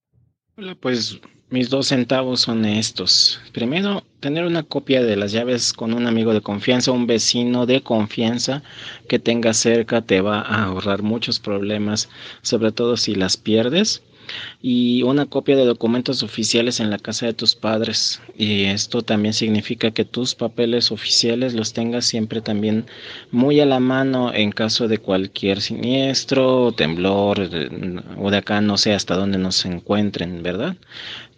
Hola, 0.57 0.77
pues 0.81 1.21
mis 1.51 1.71
dos 1.71 1.89
centavos 1.89 2.41
son 2.41 2.65
estos. 2.65 3.41
Primero, 3.53 4.03
tener 4.21 4.45
una 4.45 4.63
copia 4.63 5.03
de 5.03 5.17
las 5.17 5.33
llaves 5.33 5.73
con 5.73 5.95
un 5.95 6.07
amigo 6.07 6.33
de 6.33 6.41
confianza, 6.41 6.93
un 6.93 7.07
vecino 7.07 7.67
de 7.67 7.83
confianza 7.83 8.63
que 9.09 9.19
tengas 9.19 9.59
cerca, 9.59 10.03
te 10.03 10.21
va 10.21 10.41
a 10.41 10.65
ahorrar 10.65 11.03
muchos 11.03 11.39
problemas, 11.39 12.09
sobre 12.43 12.73
todo 12.73 12.97
si 12.97 13.15
las 13.15 13.37
pierdes. 13.37 14.03
Y 14.63 15.03
una 15.03 15.27
copia 15.27 15.57
de 15.57 15.65
documentos 15.65 16.23
oficiales 16.23 16.81
en 16.81 16.91
la 16.91 16.99
casa 16.99 17.27
de 17.27 17.35
tus 17.35 17.55
padres. 17.55 18.21
Y 18.37 18.65
esto 18.65 19.03
también 19.03 19.35
significa 19.35 19.91
que 19.91 20.05
tus 20.05 20.35
papeles 20.35 20.91
oficiales 20.91 21.55
los 21.55 21.73
tengas 21.73 22.05
siempre 22.05 22.41
también 22.41 22.87
muy 23.31 23.61
a 23.61 23.67
la 23.67 23.81
mano 23.81 24.33
en 24.33 24.53
caso 24.53 24.89
de 24.89 24.99
cualquier 24.99 25.61
siniestro, 25.61 26.73
temblor 26.73 27.49
o 28.19 28.31
de 28.31 28.37
acá 28.37 28.61
no 28.61 28.77
sé 28.77 28.93
hasta 28.95 29.17
dónde 29.17 29.39
nos 29.39 29.65
encuentren, 29.65 30.43
¿verdad? 30.43 30.77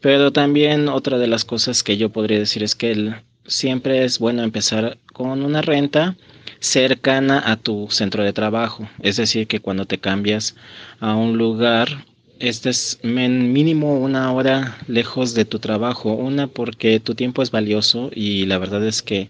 Pero 0.01 0.33
también 0.33 0.89
otra 0.89 1.19
de 1.19 1.27
las 1.27 1.45
cosas 1.45 1.83
que 1.83 1.97
yo 1.97 2.11
podría 2.11 2.39
decir 2.39 2.63
es 2.63 2.75
que 2.75 3.15
siempre 3.47 4.05
es 4.05 4.19
bueno 4.19 4.43
empezar 4.43 4.99
con 5.13 5.43
una 5.43 5.63
renta 5.63 6.17
cercana 6.61 7.43
a 7.45 7.57
tu 7.57 7.89
centro 7.91 8.25
de 8.25 8.33
trabajo. 8.33 8.89
Es 9.03 9.17
decir, 9.17 9.47
que 9.47 9.61
cuando 9.61 9.87
te 9.87 9.99
cambias 9.99 10.57
a 11.01 11.15
un 11.15 11.39
lugar, 11.39 12.05
estés 12.39 12.99
mínimo 13.03 13.99
una 13.99 14.33
hora 14.33 14.79
lejos 14.89 15.35
de 15.35 15.45
tu 15.45 15.59
trabajo. 15.59 16.13
Una 16.13 16.47
porque 16.47 17.01
tu 17.01 17.15
tiempo 17.15 17.43
es 17.43 17.51
valioso 17.51 18.11
y 18.15 18.47
la 18.47 18.59
verdad 18.59 18.85
es 18.87 19.03
que 19.03 19.29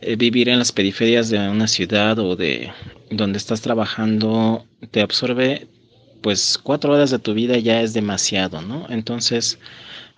eh, 0.00 0.16
vivir 0.16 0.48
en 0.48 0.58
las 0.58 0.72
periferias 0.72 1.30
de 1.30 1.38
una 1.48 1.68
ciudad 1.68 2.18
o 2.18 2.36
de 2.36 2.72
donde 3.10 3.38
estás 3.38 3.60
trabajando 3.60 4.66
te 4.90 5.00
absorbe 5.00 5.68
pues 6.22 6.58
cuatro 6.62 6.94
horas 6.94 7.10
de 7.10 7.18
tu 7.18 7.34
vida 7.34 7.58
ya 7.58 7.82
es 7.82 7.92
demasiado, 7.92 8.62
¿no? 8.62 8.86
Entonces, 8.88 9.58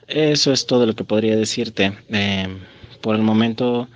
eso 0.06 0.52
es 0.52 0.66
todo 0.66 0.87
lo 0.87 0.95
que 0.95 1.04
podría 1.04 1.37
decirte. 1.37 1.99
Eh, 2.11 2.47
por 3.00 3.16
el 3.16 3.23
momento 3.23 3.88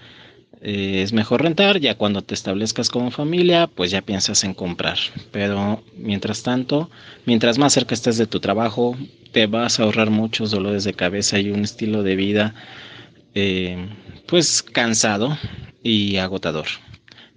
eh, 0.62 1.02
es 1.02 1.12
mejor 1.12 1.43
rentar, 1.43 1.81
ya 1.81 1.97
cuando 1.97 2.23
te 2.23 2.35
establezcas 2.35 2.90
como 2.90 3.11
familia, 3.11 3.67
pues 3.67 3.90
ya 3.90 4.02
piensas 4.02 4.45
en 4.45 4.55
comprar. 4.55 4.99
Pero 5.33 5.83
mientras 5.97 6.43
tanto, 6.43 6.90
mientras 7.25 7.59
más 7.59 7.73
cerca 7.73 7.95
estés 7.95 8.19
de 8.19 8.26
tu 8.26 8.40
trabajo, 8.40 8.97
te 9.33 9.47
vas 9.47 9.81
a 9.81 9.85
ahorrar 9.85 10.11
muchos 10.11 10.50
dolores 10.50 10.85
de 10.85 10.93
cabeza 10.93 11.38
y 11.38 11.50
un 11.50 11.62
estilo 11.62 12.02
de 12.02 12.17
vida 12.17 12.55
eh, 13.35 13.88
pues 14.26 14.62
cansado 14.62 15.37
y 15.83 16.17
agotador. 16.17 16.67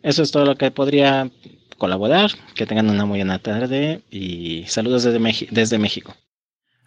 Eso 0.01 0.22
es 0.22 0.32
todo 0.32 0.46
lo 0.46 0.56
que 0.56 0.72
podría 0.72 1.32
colaborar. 1.77 2.32
Que 2.56 2.65
tengan 2.65 2.89
una 2.89 3.06
muy 3.06 3.20
buena 3.20 3.39
tarde 3.39 4.01
y 4.12 4.65
saludos 4.68 5.03
desde, 5.03 5.48
desde 5.51 5.77
México. 5.77 6.15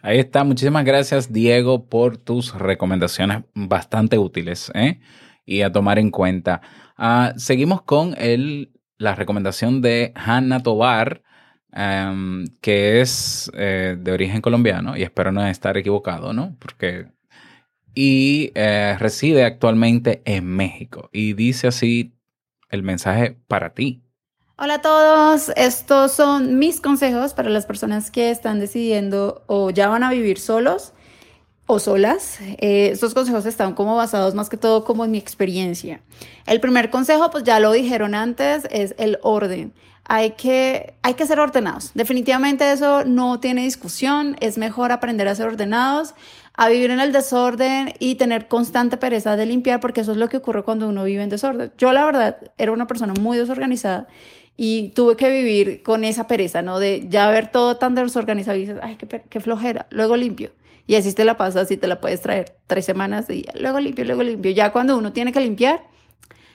Ahí 0.01 0.19
está. 0.19 0.43
Muchísimas 0.43 0.85
gracias, 0.85 1.33
Diego, 1.33 1.85
por 1.85 2.17
tus 2.17 2.53
recomendaciones 2.53 3.43
bastante 3.55 4.17
útiles 4.17 4.71
¿eh? 4.75 4.99
Y 5.47 5.63
a 5.63 5.71
tomar 5.71 5.97
en 5.97 6.11
cuenta. 6.11 6.61
Ah, 6.97 7.33
seguimos 7.37 7.81
con 7.81 8.13
el, 8.19 8.71
la 8.99 9.15
recomendación 9.15 9.81
de 9.81 10.11
Hanna 10.13 10.61
Tobar, 10.61 11.23
em, 11.71 12.45
que 12.61 13.01
es 13.01 13.49
eh, 13.55 13.97
de 13.99 14.11
origen 14.11 14.41
colombiano 14.41 14.95
y 14.95 15.03
espero 15.03 15.31
no 15.31 15.47
estar 15.47 15.77
equivocado, 15.77 16.33
¿no? 16.33 16.55
Porque. 16.59 17.07
Y 17.95 18.51
eh, 18.53 18.95
reside 18.99 19.43
actualmente 19.43 20.21
en 20.25 20.45
México. 20.45 21.09
Y 21.11 21.33
dice 21.33 21.67
así 21.67 22.13
el 22.69 22.83
mensaje 22.83 23.37
para 23.47 23.73
ti. 23.73 24.03
Hola 24.59 24.75
a 24.75 24.81
todos, 24.81 25.51
estos 25.55 26.11
son 26.11 26.59
mis 26.59 26.81
consejos 26.81 27.33
para 27.33 27.49
las 27.49 27.65
personas 27.65 28.11
que 28.11 28.29
están 28.29 28.59
decidiendo 28.59 29.43
o 29.47 29.69
ya 29.71 29.87
van 29.87 30.03
a 30.03 30.11
vivir 30.11 30.39
solos 30.39 30.93
o 31.67 31.79
solas. 31.79 32.39
Eh, 32.41 32.89
estos 32.93 33.13
consejos 33.13 33.45
están 33.45 33.75
como 33.75 33.95
basados 33.95 34.33
más 34.33 34.49
que 34.49 34.57
todo 34.57 34.83
como 34.83 35.05
en 35.05 35.11
mi 35.11 35.17
experiencia. 35.17 36.01
El 36.45 36.59
primer 36.59 36.89
consejo, 36.89 37.29
pues 37.29 37.43
ya 37.43 37.59
lo 37.59 37.71
dijeron 37.73 38.15
antes, 38.15 38.67
es 38.71 38.95
el 38.97 39.19
orden. 39.21 39.73
Hay 40.05 40.31
que, 40.31 40.93
hay 41.01 41.15
que 41.15 41.27
ser 41.27 41.39
ordenados. 41.41 41.91
Definitivamente 41.93 42.71
eso 42.71 43.03
no 43.03 43.41
tiene 43.41 43.63
discusión. 43.63 44.37
Es 44.39 44.57
mejor 44.57 44.93
aprender 44.93 45.27
a 45.27 45.35
ser 45.35 45.47
ordenados, 45.47 46.15
a 46.53 46.69
vivir 46.69 46.89
en 46.91 47.01
el 47.01 47.11
desorden 47.11 47.93
y 47.99 48.15
tener 48.15 48.47
constante 48.47 48.95
pereza 48.95 49.35
de 49.35 49.45
limpiar, 49.45 49.81
porque 49.81 50.01
eso 50.01 50.13
es 50.13 50.17
lo 50.17 50.29
que 50.29 50.37
ocurre 50.37 50.63
cuando 50.63 50.87
uno 50.87 51.03
vive 51.03 51.21
en 51.21 51.29
desorden. 51.29 51.73
Yo 51.77 51.91
la 51.91 52.05
verdad 52.05 52.37
era 52.57 52.71
una 52.71 52.87
persona 52.87 53.13
muy 53.19 53.37
desorganizada 53.37 54.07
y 54.55 54.89
tuve 54.89 55.17
que 55.17 55.29
vivir 55.29 55.83
con 55.83 56.05
esa 56.05 56.27
pereza, 56.27 56.61
¿no? 56.61 56.79
De 56.79 57.05
ya 57.09 57.29
ver 57.29 57.51
todo 57.51 57.75
tan 57.75 57.93
desorganizado 57.93 58.57
y 58.57 58.61
dices, 58.61 58.77
ay, 58.81 58.95
qué, 58.95 59.21
qué 59.29 59.39
flojera, 59.41 59.87
luego 59.89 60.15
limpio. 60.15 60.51
Y 60.87 60.95
así 60.95 61.13
te 61.13 61.25
la 61.25 61.35
pasas 61.37 61.69
y 61.69 61.77
te 61.77 61.85
la 61.85 61.99
puedes 61.99 62.21
traer 62.21 62.55
tres 62.65 62.85
semanas 62.85 63.29
y 63.29 63.45
luego 63.59 63.79
limpio, 63.79 64.05
luego 64.05 64.23
limpio. 64.23 64.51
Ya 64.51 64.71
cuando 64.71 64.97
uno 64.97 65.11
tiene 65.11 65.33
que 65.33 65.41
limpiar, 65.41 65.83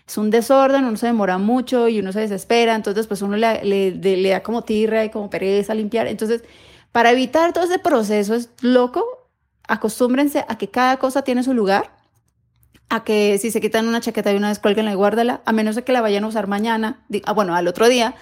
es 0.06 0.18
un 0.18 0.30
desorden, 0.30 0.84
uno 0.84 0.96
se 0.96 1.06
demora 1.06 1.38
mucho 1.38 1.88
y 1.88 2.00
uno 2.00 2.12
se 2.12 2.20
desespera, 2.20 2.74
entonces 2.74 3.06
pues 3.06 3.22
uno 3.22 3.36
le, 3.36 3.62
le, 3.64 4.28
da 4.30 4.42
como 4.42 4.62
tirra 4.62 5.04
y 5.04 5.10
como 5.10 5.30
pereza 5.30 5.74
limpiar. 5.74 6.06
Entonces, 6.06 6.42
para 6.92 7.10
evitar 7.10 7.52
todo 7.52 7.64
ese 7.64 7.78
proceso 7.78 8.34
es 8.34 8.50
loco, 8.62 9.04
acostúmbrense 9.68 10.44
a 10.48 10.56
que 10.56 10.68
cada 10.68 10.96
cosa 10.96 11.22
tiene 11.22 11.42
su 11.42 11.52
lugar, 11.54 11.94
a 12.88 13.04
que 13.04 13.38
si 13.38 13.50
se 13.50 13.60
quitan 13.60 13.86
una 13.86 14.00
chaqueta 14.00 14.30
de 14.30 14.36
una 14.36 14.48
vez, 14.48 14.58
cuélguenla 14.58 14.92
y 14.92 14.94
guárdala, 14.94 15.42
a 15.44 15.52
menos 15.52 15.76
de 15.76 15.84
que 15.84 15.92
la 15.92 16.00
vayan 16.00 16.24
a 16.24 16.28
usar 16.28 16.46
mañana, 16.46 17.04
ah, 17.24 17.32
bueno, 17.32 17.54
al 17.54 17.68
otro 17.68 17.88
día. 17.88 18.14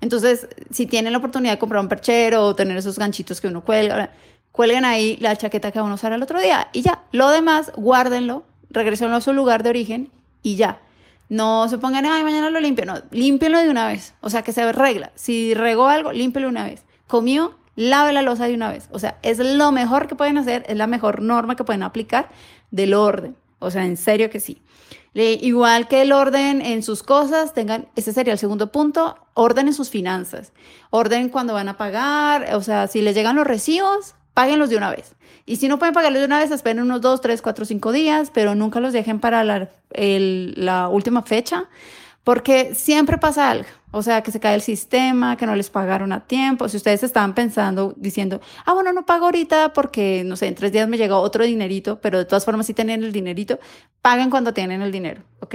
Entonces, 0.00 0.48
si 0.70 0.86
tienen 0.86 1.12
la 1.12 1.18
oportunidad 1.18 1.52
de 1.52 1.58
comprar 1.58 1.82
un 1.82 1.88
perchero 1.88 2.44
o 2.44 2.54
tener 2.54 2.76
esos 2.76 2.98
ganchitos 2.98 3.40
que 3.40 3.48
uno 3.48 3.64
cuelga, 3.64 4.12
cuelguen 4.58 4.84
ahí 4.84 5.16
la 5.20 5.36
chaqueta 5.36 5.70
que 5.70 5.78
van 5.78 5.92
a 5.92 5.94
usar 5.94 6.12
el 6.12 6.20
otro 6.20 6.40
día 6.40 6.66
y 6.72 6.82
ya. 6.82 7.04
Lo 7.12 7.30
demás, 7.30 7.70
guárdenlo, 7.76 8.42
regresenlo 8.70 9.14
a 9.14 9.20
su 9.20 9.32
lugar 9.32 9.62
de 9.62 9.70
origen 9.70 10.10
y 10.42 10.56
ya. 10.56 10.80
No 11.28 11.68
se 11.68 11.78
pongan, 11.78 12.04
ay, 12.06 12.24
mañana 12.24 12.50
lo 12.50 12.58
limpio. 12.58 12.84
No, 12.84 12.94
límpienlo 13.12 13.60
de 13.60 13.70
una 13.70 13.86
vez. 13.86 14.14
O 14.20 14.30
sea, 14.30 14.42
que 14.42 14.50
se 14.50 14.72
regla. 14.72 15.12
Si 15.14 15.54
regó 15.54 15.86
algo, 15.86 16.10
límpielo 16.10 16.48
una 16.48 16.64
vez. 16.64 16.82
Comió, 17.06 17.56
lave 17.76 18.12
la 18.12 18.22
losa 18.22 18.48
de 18.48 18.54
una 18.54 18.68
vez. 18.68 18.88
O 18.90 18.98
sea, 18.98 19.20
es 19.22 19.38
lo 19.38 19.70
mejor 19.70 20.08
que 20.08 20.16
pueden 20.16 20.38
hacer, 20.38 20.64
es 20.66 20.76
la 20.76 20.88
mejor 20.88 21.22
norma 21.22 21.54
que 21.54 21.62
pueden 21.62 21.84
aplicar 21.84 22.28
del 22.72 22.94
orden. 22.94 23.36
O 23.60 23.70
sea, 23.70 23.84
en 23.84 23.96
serio 23.96 24.28
que 24.28 24.40
sí. 24.40 24.60
Le, 25.12 25.34
igual 25.34 25.86
que 25.86 26.02
el 26.02 26.10
orden 26.10 26.62
en 26.62 26.82
sus 26.82 27.04
cosas, 27.04 27.54
tengan, 27.54 27.86
ese 27.94 28.12
sería 28.12 28.32
el 28.32 28.40
segundo 28.40 28.72
punto, 28.72 29.18
orden 29.34 29.68
en 29.68 29.74
sus 29.74 29.88
finanzas. 29.88 30.52
Orden 30.90 31.28
cuando 31.28 31.54
van 31.54 31.68
a 31.68 31.76
pagar, 31.76 32.56
o 32.56 32.60
sea, 32.60 32.88
si 32.88 33.02
les 33.02 33.14
llegan 33.14 33.36
los 33.36 33.46
recibos, 33.46 34.16
páguenlos 34.38 34.70
de 34.70 34.76
una 34.76 34.90
vez. 34.90 35.16
Y 35.46 35.56
si 35.56 35.66
no 35.66 35.80
pueden 35.80 35.92
pagarlos 35.92 36.20
de 36.20 36.26
una 36.26 36.38
vez, 36.38 36.52
esperen 36.52 36.84
unos 36.84 37.00
2, 37.00 37.20
3, 37.22 37.42
4, 37.42 37.64
5 37.64 37.90
días, 37.90 38.30
pero 38.32 38.54
nunca 38.54 38.78
los 38.78 38.92
dejen 38.92 39.18
para 39.18 39.42
la, 39.42 39.68
la 39.90 40.88
última 40.88 41.22
fecha, 41.22 41.64
porque 42.22 42.72
siempre 42.76 43.18
pasa 43.18 43.50
algo. 43.50 43.66
O 43.90 44.00
sea, 44.00 44.22
que 44.22 44.30
se 44.30 44.38
cae 44.38 44.54
el 44.54 44.62
sistema, 44.62 45.36
que 45.36 45.44
no 45.44 45.56
les 45.56 45.70
pagaron 45.70 46.12
a 46.12 46.20
tiempo. 46.20 46.68
Si 46.68 46.76
ustedes 46.76 47.02
estaban 47.02 47.34
pensando, 47.34 47.94
diciendo, 47.96 48.40
ah, 48.64 48.74
bueno, 48.74 48.92
no 48.92 49.04
pago 49.04 49.24
ahorita 49.24 49.72
porque, 49.72 50.22
no 50.24 50.36
sé, 50.36 50.46
en 50.46 50.54
tres 50.54 50.70
días 50.70 50.88
me 50.88 50.98
llega 50.98 51.18
otro 51.18 51.42
dinerito, 51.42 52.00
pero 52.00 52.18
de 52.18 52.24
todas 52.24 52.44
formas 52.44 52.66
sí 52.66 52.74
tienen 52.74 53.02
el 53.02 53.10
dinerito, 53.10 53.58
paguen 54.02 54.30
cuando 54.30 54.54
tienen 54.54 54.82
el 54.82 54.92
dinero, 54.92 55.22
¿ok? 55.40 55.54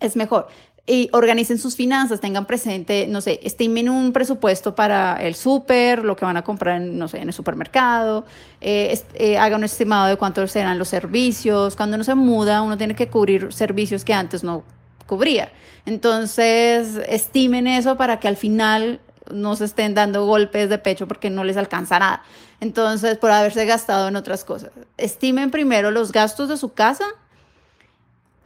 Es 0.00 0.16
mejor 0.16 0.48
y 0.88 1.10
organicen 1.12 1.58
sus 1.58 1.76
finanzas, 1.76 2.18
tengan 2.18 2.46
presente, 2.46 3.06
no 3.06 3.20
sé, 3.20 3.40
estimen 3.42 3.90
un 3.90 4.12
presupuesto 4.14 4.74
para 4.74 5.16
el 5.16 5.34
súper, 5.34 6.02
lo 6.02 6.16
que 6.16 6.24
van 6.24 6.38
a 6.38 6.42
comprar, 6.42 6.80
no 6.80 7.08
sé, 7.08 7.18
en 7.18 7.28
el 7.28 7.34
supermercado, 7.34 8.24
eh, 8.62 8.98
eh, 9.14 9.36
hagan 9.36 9.60
un 9.60 9.64
estimado 9.64 10.06
de 10.06 10.16
cuántos 10.16 10.50
serán 10.50 10.78
los 10.78 10.88
servicios. 10.88 11.76
Cuando 11.76 11.96
uno 11.96 12.04
se 12.04 12.14
muda, 12.14 12.62
uno 12.62 12.78
tiene 12.78 12.94
que 12.94 13.08
cubrir 13.08 13.52
servicios 13.52 14.02
que 14.02 14.14
antes 14.14 14.42
no 14.42 14.64
cubría. 15.06 15.52
Entonces, 15.84 16.96
estimen 17.06 17.66
eso 17.66 17.98
para 17.98 18.18
que 18.18 18.28
al 18.28 18.36
final 18.36 19.00
no 19.30 19.56
se 19.56 19.66
estén 19.66 19.94
dando 19.94 20.24
golpes 20.24 20.70
de 20.70 20.78
pecho 20.78 21.06
porque 21.06 21.28
no 21.28 21.44
les 21.44 21.58
alcanza 21.58 21.98
nada. 21.98 22.22
Entonces, 22.60 23.18
por 23.18 23.30
haberse 23.30 23.66
gastado 23.66 24.08
en 24.08 24.16
otras 24.16 24.42
cosas. 24.42 24.70
Estimen 24.96 25.50
primero 25.50 25.90
los 25.90 26.12
gastos 26.12 26.48
de 26.48 26.56
su 26.56 26.72
casa 26.72 27.04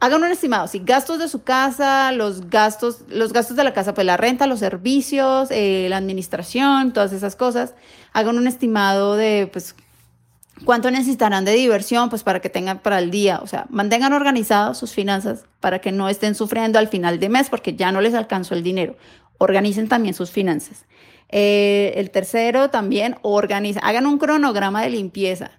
hagan 0.03 0.21
un 0.21 0.31
estimado, 0.31 0.67
si 0.67 0.79
gastos 0.79 1.17
de 1.17 1.29
su 1.29 1.43
casa, 1.43 2.11
los 2.11 2.49
gastos, 2.49 3.05
los 3.07 3.31
gastos 3.31 3.55
de 3.55 3.63
la 3.63 3.73
casa, 3.73 3.93
pues 3.93 4.05
la 4.05 4.17
renta, 4.17 4.47
los 4.47 4.59
servicios, 4.59 5.47
eh, 5.49 5.87
la 5.89 5.95
administración, 5.95 6.91
todas 6.91 7.13
esas 7.13 7.37
cosas, 7.37 7.73
hagan 8.11 8.37
un 8.37 8.45
estimado 8.45 9.15
de, 9.15 9.49
pues, 9.49 9.75
cuánto 10.65 10.91
necesitarán 10.91 11.45
de 11.45 11.53
diversión, 11.53 12.09
pues, 12.09 12.21
para 12.21 12.41
que 12.41 12.49
tengan 12.49 12.79
para 12.79 12.99
el 12.99 13.11
día, 13.11 13.39
o 13.41 13.47
sea, 13.47 13.65
mantengan 13.69 14.11
organizadas 14.11 14.77
sus 14.77 14.91
finanzas 14.91 15.45
para 15.61 15.79
que 15.79 15.93
no 15.93 16.09
estén 16.09 16.35
sufriendo 16.35 16.79
al 16.79 16.89
final 16.89 17.17
de 17.17 17.29
mes 17.29 17.49
porque 17.49 17.73
ya 17.73 17.93
no 17.93 18.01
les 18.01 18.13
alcanzó 18.13 18.55
el 18.55 18.61
dinero. 18.61 18.97
Organicen 19.37 19.87
también 19.87 20.15
sus 20.15 20.31
finanzas. 20.31 20.85
Eh, 21.29 21.93
el 21.95 22.11
tercero 22.11 22.69
también, 22.69 23.15
organiza, 23.21 23.79
hagan 23.79 24.05
un 24.05 24.17
cronograma 24.17 24.81
de 24.81 24.89
limpieza 24.89 25.51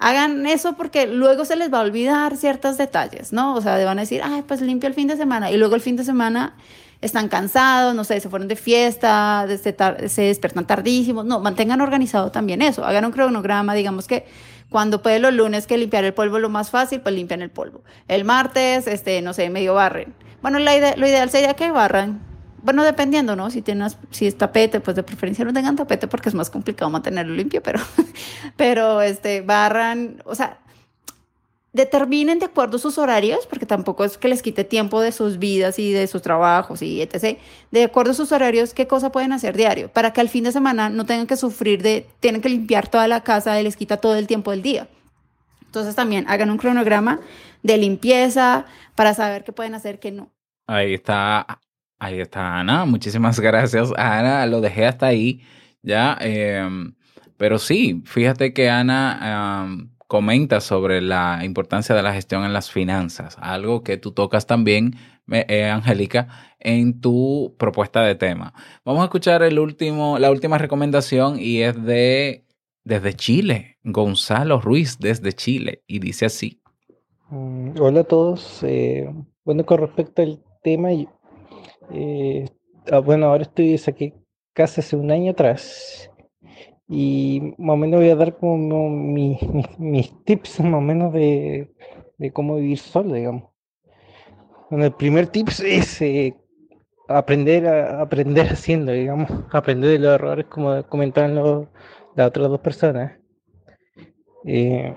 hagan 0.00 0.46
eso 0.46 0.72
porque 0.72 1.06
luego 1.06 1.44
se 1.44 1.54
les 1.54 1.72
va 1.72 1.78
a 1.78 1.82
olvidar 1.82 2.36
ciertos 2.36 2.78
detalles, 2.78 3.32
¿no? 3.32 3.54
O 3.54 3.60
sea, 3.60 3.82
van 3.84 3.98
a 3.98 4.02
decir, 4.02 4.22
ay, 4.24 4.42
pues 4.42 4.62
limpio 4.62 4.88
el 4.88 4.94
fin 4.94 5.06
de 5.06 5.16
semana 5.16 5.50
y 5.50 5.56
luego 5.56 5.74
el 5.76 5.82
fin 5.82 5.94
de 5.96 6.04
semana 6.04 6.54
están 7.02 7.28
cansados, 7.28 7.94
no 7.94 8.02
sé, 8.04 8.18
se 8.18 8.28
fueron 8.28 8.48
de 8.48 8.56
fiesta, 8.56 9.46
se, 9.46 10.08
se 10.08 10.22
despertan 10.22 10.66
tardísimos. 10.66 11.24
No, 11.26 11.40
mantengan 11.40 11.80
organizado 11.82 12.32
también 12.32 12.62
eso. 12.62 12.84
Hagan 12.84 13.04
un 13.04 13.12
cronograma, 13.12 13.74
digamos 13.74 14.06
que 14.06 14.26
cuando 14.70 15.02
puede 15.02 15.18
los 15.18 15.34
lunes 15.34 15.66
que 15.66 15.76
limpiar 15.76 16.04
el 16.04 16.14
polvo 16.14 16.38
lo 16.38 16.48
más 16.48 16.70
fácil, 16.70 17.00
pues 17.00 17.14
limpian 17.14 17.42
el 17.42 17.50
polvo. 17.50 17.82
El 18.08 18.24
martes, 18.24 18.86
este, 18.86 19.20
no 19.20 19.34
sé, 19.34 19.50
medio 19.50 19.74
barren. 19.74 20.14
Bueno, 20.40 20.58
la 20.58 20.96
lo 20.96 21.06
ideal 21.06 21.28
sería 21.28 21.54
que 21.54 21.70
barran 21.70 22.29
bueno, 22.62 22.84
dependiendo, 22.84 23.36
¿no? 23.36 23.50
Si 23.50 23.62
tienes, 23.62 23.96
si 24.10 24.26
es 24.26 24.36
tapete, 24.36 24.80
pues 24.80 24.96
de 24.96 25.02
preferencia 25.02 25.44
no 25.44 25.52
tengan 25.52 25.76
tapete 25.76 26.08
porque 26.08 26.28
es 26.28 26.34
más 26.34 26.50
complicado 26.50 26.90
mantenerlo 26.90 27.34
limpio, 27.34 27.62
pero, 27.62 27.80
pero 28.56 29.02
este, 29.02 29.40
barran, 29.40 30.22
o 30.24 30.34
sea, 30.34 30.58
determinen 31.72 32.38
de 32.38 32.46
acuerdo 32.46 32.78
sus 32.78 32.98
horarios, 32.98 33.46
porque 33.46 33.66
tampoco 33.66 34.04
es 34.04 34.18
que 34.18 34.28
les 34.28 34.42
quite 34.42 34.64
tiempo 34.64 35.00
de 35.00 35.12
sus 35.12 35.38
vidas 35.38 35.78
y 35.78 35.92
de 35.92 36.06
sus 36.06 36.22
trabajos 36.22 36.82
y 36.82 37.00
etc. 37.00 37.38
De 37.70 37.84
acuerdo 37.84 38.10
a 38.10 38.14
sus 38.14 38.32
horarios, 38.32 38.74
qué 38.74 38.86
cosa 38.86 39.12
pueden 39.12 39.32
hacer 39.32 39.56
diario, 39.56 39.88
para 39.88 40.12
que 40.12 40.20
al 40.20 40.28
fin 40.28 40.44
de 40.44 40.52
semana 40.52 40.90
no 40.90 41.06
tengan 41.06 41.26
que 41.26 41.36
sufrir 41.36 41.82
de, 41.82 42.06
tienen 42.20 42.42
que 42.42 42.48
limpiar 42.48 42.88
toda 42.88 43.06
la 43.08 43.22
casa 43.22 43.60
y 43.60 43.64
les 43.64 43.76
quita 43.76 43.98
todo 43.98 44.16
el 44.16 44.26
tiempo 44.26 44.50
del 44.50 44.62
día. 44.62 44.88
Entonces 45.64 45.94
también 45.94 46.24
hagan 46.28 46.50
un 46.50 46.58
cronograma 46.58 47.20
de 47.62 47.78
limpieza 47.78 48.66
para 48.96 49.14
saber 49.14 49.44
qué 49.44 49.52
pueden 49.52 49.74
hacer, 49.74 50.00
qué 50.00 50.10
no. 50.10 50.30
Ahí 50.66 50.94
está 50.94 51.60
Ahí 52.00 52.20
está 52.20 52.58
Ana. 52.58 52.84
Muchísimas 52.86 53.38
gracias, 53.40 53.92
Ana. 53.96 54.46
Lo 54.46 54.60
dejé 54.60 54.86
hasta 54.86 55.06
ahí 55.06 55.42
ya. 55.82 56.16
Em, 56.20 56.94
pero 57.36 57.58
sí, 57.58 58.02
fíjate 58.06 58.52
que 58.52 58.68
Ana 58.70 59.64
em, 59.66 59.90
comenta 60.08 60.60
sobre 60.60 61.00
la 61.02 61.40
importancia 61.44 61.94
de 61.94 62.02
la 62.02 62.12
gestión 62.12 62.44
en 62.44 62.52
las 62.52 62.70
finanzas, 62.70 63.36
algo 63.40 63.84
que 63.84 63.96
tú 63.96 64.12
tocas 64.12 64.46
también, 64.46 64.96
eh, 65.30 65.70
Angélica, 65.70 66.28
en 66.58 67.00
tu 67.00 67.54
propuesta 67.58 68.02
de 68.02 68.16
tema. 68.16 68.52
Vamos 68.84 69.02
a 69.02 69.04
escuchar 69.04 69.42
la 69.52 70.30
última 70.30 70.58
recomendación 70.58 71.38
y 71.38 71.62
es 71.62 71.80
de 71.84 72.44
desde 72.82 73.14
Chile, 73.14 73.78
Gonzalo 73.84 74.60
Ruiz 74.60 74.98
desde 74.98 75.32
Chile, 75.32 75.84
y 75.86 76.00
dice 76.00 76.26
así. 76.26 76.60
Mm, 77.28 77.78
Hola 77.80 78.00
a 78.00 78.04
todos. 78.04 78.62
eh, 78.64 79.08
bueno, 79.44 79.64
con 79.64 79.78
respecto 79.78 80.22
al 80.22 80.42
tema, 80.62 80.90
eh, 81.92 82.46
ah, 82.90 82.98
bueno, 83.00 83.26
ahora 83.26 83.42
estoy 83.44 83.78
saqué 83.78 84.14
casi 84.54 84.80
hace 84.80 84.96
un 84.96 85.10
año 85.10 85.32
atrás 85.32 86.10
y 86.88 87.54
más 87.58 87.74
o 87.74 87.78
menos 87.78 88.00
voy 88.00 88.10
a 88.10 88.16
dar 88.16 88.36
como 88.38 88.58
mi- 88.90 89.38
mi- 89.42 89.64
mis 89.78 90.24
tips 90.24 90.60
más 90.60 90.74
o 90.78 90.80
menos 90.82 91.12
de, 91.12 91.72
de 92.18 92.32
cómo 92.32 92.56
vivir 92.56 92.78
solo, 92.78 93.14
digamos. 93.14 93.44
Bueno, 94.70 94.84
el 94.84 94.92
primer 94.92 95.26
tips 95.26 95.60
es 95.60 96.00
eh, 96.02 96.34
aprender 97.08 97.66
a 97.66 98.00
aprender 98.02 98.48
haciendo, 98.48 98.92
digamos, 98.92 99.30
aprender 99.52 99.90
de 99.92 99.98
los 99.98 100.14
errores 100.14 100.46
como 100.46 100.82
comentaban 100.88 101.34
los- 101.34 101.68
las 102.16 102.28
otras 102.28 102.48
dos 102.50 102.60
personas. 102.60 103.12
Eh, 104.44 104.94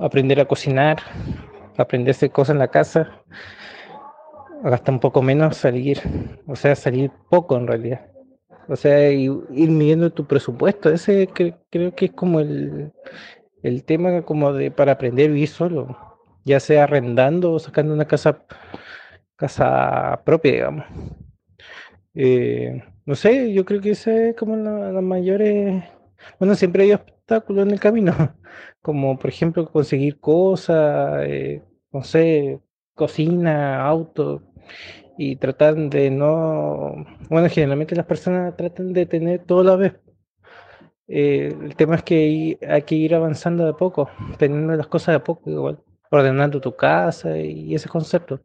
aprender 0.00 0.40
a 0.40 0.44
cocinar, 0.46 0.98
aprender 1.76 2.14
a 2.14 2.16
hacer 2.16 2.30
cosas 2.30 2.54
en 2.54 2.58
la 2.60 2.68
casa, 2.68 3.22
gastar 4.62 4.94
un 4.94 5.00
poco 5.00 5.22
menos, 5.22 5.56
salir, 5.56 6.00
o 6.46 6.56
sea, 6.56 6.74
salir 6.74 7.10
poco 7.30 7.56
en 7.56 7.66
realidad. 7.66 8.06
O 8.68 8.76
sea, 8.76 9.10
ir 9.12 9.70
midiendo 9.70 10.10
tu 10.12 10.26
presupuesto, 10.26 10.90
ese 10.90 11.28
cre- 11.30 11.56
creo 11.70 11.94
que 11.94 12.06
es 12.06 12.12
como 12.12 12.40
el, 12.40 12.92
el 13.62 13.84
tema 13.84 14.22
como 14.22 14.52
de 14.52 14.70
para 14.70 14.92
aprender 14.92 15.30
a 15.30 15.34
vivir 15.34 15.48
solo, 15.48 15.96
ya 16.44 16.60
sea 16.60 16.84
arrendando 16.84 17.52
o 17.52 17.58
sacando 17.60 17.94
una 17.94 18.06
casa, 18.06 18.44
casa 19.36 20.22
propia, 20.24 20.52
digamos. 20.52 20.86
Eh, 22.14 22.82
no 23.06 23.14
sé, 23.14 23.52
yo 23.52 23.64
creo 23.64 23.80
que 23.80 23.90
esa 23.90 24.12
es 24.30 24.36
como 24.36 24.56
la, 24.56 25.00
mayores, 25.00 25.82
bueno, 26.38 26.54
siempre 26.54 26.84
hay 26.84 26.92
obstáculos 26.92 27.66
en 27.66 27.72
el 27.72 27.80
camino, 27.80 28.12
como 28.82 29.18
por 29.18 29.30
ejemplo 29.30 29.70
conseguir 29.70 30.18
cosas, 30.20 31.22
eh, 31.26 31.62
no 31.92 32.02
sé, 32.02 32.60
cocina, 32.94 33.86
auto, 33.86 34.42
y 35.18 35.36
tratan 35.36 35.90
de 35.90 36.10
no, 36.10 37.04
bueno, 37.28 37.48
generalmente 37.50 37.96
las 37.96 38.06
personas 38.06 38.56
tratan 38.56 38.92
de 38.92 39.06
tener 39.06 39.44
todo 39.44 39.60
a 39.60 39.64
la 39.64 39.76
vez. 39.76 39.94
Eh, 41.08 41.54
el 41.62 41.74
tema 41.74 41.96
es 41.96 42.02
que 42.02 42.58
hay, 42.68 42.82
que 42.82 42.94
ir 42.94 43.14
avanzando 43.14 43.64
de 43.66 43.72
poco, 43.74 44.10
teniendo 44.38 44.74
las 44.76 44.86
cosas 44.86 45.14
de 45.14 45.20
poco, 45.20 45.50
igual, 45.50 45.80
ordenando 46.10 46.60
tu 46.60 46.76
casa 46.76 47.36
y 47.38 47.74
ese 47.74 47.88
concepto. 47.88 48.40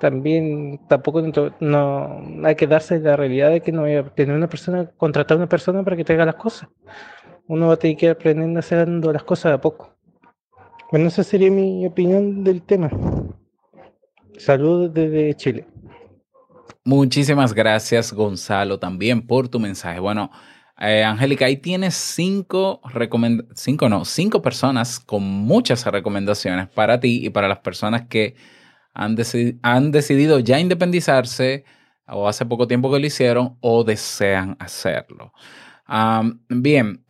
También 0.00 0.80
tampoco 0.88 1.22
no 1.60 2.22
hay 2.44 2.54
que 2.54 2.66
darse 2.66 2.98
la 3.00 3.16
realidad 3.16 3.50
de 3.50 3.62
que 3.62 3.72
no 3.72 3.82
voy 3.82 3.94
a 3.94 4.04
tener 4.04 4.36
una 4.36 4.48
persona, 4.48 4.90
contratar 4.96 5.36
a 5.36 5.38
una 5.38 5.48
persona 5.48 5.82
para 5.82 5.96
que 5.96 6.04
te 6.04 6.12
haga 6.12 6.26
las 6.26 6.34
cosas. 6.34 6.68
Uno 7.48 7.68
va 7.68 7.74
a 7.74 7.76
tener 7.78 7.96
que 7.96 8.06
ir 8.06 8.12
aprendiendo 8.12 8.60
haciendo 8.60 9.12
las 9.12 9.22
cosas 9.22 9.52
de 9.52 9.54
a 9.54 9.60
poco. 9.60 9.96
Bueno, 10.90 11.08
esa 11.08 11.24
sería 11.24 11.50
mi 11.50 11.86
opinión 11.86 12.44
del 12.44 12.62
tema. 12.62 12.90
Saludos 14.38 14.92
desde 14.92 15.34
Chile. 15.34 15.66
Muchísimas 16.84 17.52
gracias, 17.52 18.12
Gonzalo, 18.12 18.78
también 18.78 19.26
por 19.26 19.48
tu 19.48 19.58
mensaje. 19.58 19.98
Bueno, 19.98 20.30
eh, 20.78 21.02
Angélica, 21.02 21.46
ahí 21.46 21.56
tienes 21.56 21.94
cinco 21.94 22.80
cinco 23.54 23.88
no, 23.88 24.04
cinco 24.04 24.42
personas 24.42 25.00
con 25.00 25.22
muchas 25.24 25.84
recomendaciones 25.86 26.68
para 26.68 27.00
ti 27.00 27.26
y 27.26 27.30
para 27.30 27.48
las 27.48 27.58
personas 27.58 28.06
que 28.08 28.36
han, 28.94 29.16
han 29.62 29.90
decidido 29.90 30.38
ya 30.38 30.60
independizarse 30.60 31.64
o 32.06 32.28
hace 32.28 32.46
poco 32.46 32.68
tiempo 32.68 32.92
que 32.92 33.00
lo 33.00 33.06
hicieron 33.06 33.56
o 33.60 33.84
desean 33.84 34.56
hacerlo. 34.60 35.32
Bien, 36.48 37.04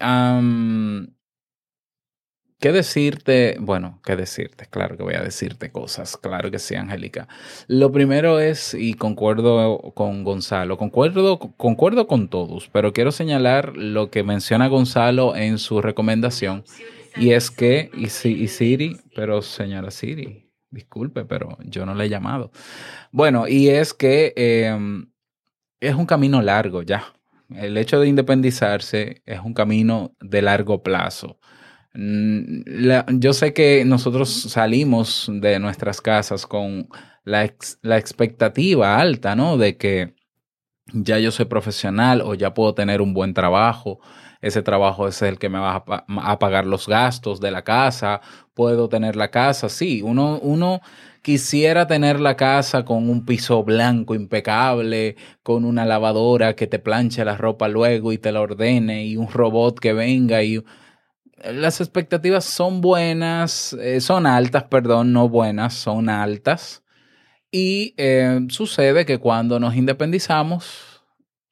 ¿qué 2.60 2.72
decirte? 2.72 3.56
Bueno, 3.60 4.00
¿qué 4.04 4.16
decirte? 4.16 4.66
Claro 4.70 4.96
que 4.96 5.02
voy 5.02 5.14
a 5.14 5.22
decirte 5.22 5.70
cosas, 5.70 6.16
claro 6.16 6.50
que 6.50 6.58
sí, 6.58 6.74
Angélica. 6.74 7.28
Lo 7.68 7.92
primero 7.92 8.40
es, 8.40 8.74
y 8.74 8.94
concuerdo 8.94 9.92
con 9.94 10.24
Gonzalo, 10.24 10.76
concuerdo, 10.78 11.38
concuerdo 11.38 12.06
con 12.06 12.28
todos, 12.28 12.68
pero 12.72 12.92
quiero 12.92 13.12
señalar 13.12 13.76
lo 13.76 14.10
que 14.10 14.22
menciona 14.22 14.68
Gonzalo 14.68 15.36
en 15.36 15.58
su 15.58 15.80
recomendación, 15.82 16.64
y 17.16 17.32
es 17.32 17.50
que, 17.50 17.90
y, 17.94 18.04
y 18.04 18.48
Siri, 18.48 18.98
pero 19.14 19.42
señora 19.42 19.90
Siri, 19.90 20.50
disculpe, 20.70 21.24
pero 21.24 21.56
yo 21.64 21.86
no 21.86 21.94
le 21.94 22.04
he 22.04 22.08
llamado. 22.08 22.50
Bueno, 23.10 23.48
y 23.48 23.68
es 23.68 23.94
que 23.94 24.34
eh, 24.36 24.76
es 25.80 25.94
un 25.94 26.06
camino 26.06 26.42
largo 26.42 26.82
ya. 26.82 27.14
El 27.54 27.76
hecho 27.78 28.00
de 28.00 28.08
independizarse 28.08 29.22
es 29.24 29.40
un 29.40 29.54
camino 29.54 30.14
de 30.20 30.42
largo 30.42 30.82
plazo. 30.82 31.38
Mm, 31.96 33.18
yo 33.20 33.32
sé 33.32 33.52
que 33.54 33.84
nosotros 33.84 34.28
salimos 34.30 35.30
de 35.32 35.58
nuestras 35.58 36.00
casas 36.00 36.46
con 36.46 36.88
la, 37.24 37.44
ex- 37.44 37.78
la 37.82 37.96
expectativa 37.98 38.98
alta, 38.98 39.34
¿no? 39.34 39.56
De 39.56 39.76
que 39.78 40.14
ya 40.92 41.18
yo 41.20 41.30
soy 41.32 41.46
profesional 41.46 42.22
o 42.22 42.34
ya 42.34 42.54
puedo 42.54 42.74
tener 42.74 43.02
un 43.02 43.14
buen 43.14 43.34
trabajo. 43.34 44.00
Ese 44.42 44.62
trabajo 44.62 45.08
es 45.08 45.22
el 45.22 45.38
que 45.38 45.48
me 45.50 45.58
va 45.58 45.84
a, 45.88 46.04
a 46.32 46.38
pagar 46.38 46.66
los 46.66 46.88
gastos 46.88 47.40
de 47.40 47.50
la 47.52 47.62
casa. 47.64 48.20
Puedo 48.54 48.88
tener 48.88 49.16
la 49.16 49.30
casa. 49.30 49.68
Sí, 49.68 50.02
uno, 50.02 50.38
uno 50.42 50.80
quisiera 51.22 51.86
tener 51.86 52.20
la 52.20 52.36
casa 52.36 52.84
con 52.84 53.08
un 53.10 53.24
piso 53.26 53.64
blanco 53.64 54.14
impecable, 54.14 55.16
con 55.42 55.64
una 55.64 55.84
lavadora 55.86 56.54
que 56.56 56.66
te 56.66 56.78
planche 56.78 57.24
la 57.24 57.36
ropa 57.36 57.68
luego 57.68 58.12
y 58.12 58.18
te 58.18 58.32
la 58.32 58.40
ordene 58.42 59.06
y 59.06 59.16
un 59.16 59.28
robot 59.28 59.80
que 59.80 59.92
venga 59.92 60.42
y 60.42 60.62
las 61.44 61.80
expectativas 61.80 62.44
son 62.44 62.80
buenas, 62.80 63.74
eh, 63.74 64.00
son 64.00 64.26
altas, 64.26 64.64
perdón, 64.64 65.12
no 65.12 65.28
buenas, 65.28 65.74
son 65.74 66.08
altas. 66.08 66.82
Y 67.50 67.94
eh, 67.96 68.46
sucede 68.48 69.06
que 69.06 69.18
cuando 69.18 69.60
nos 69.60 69.76
independizamos, 69.76 71.02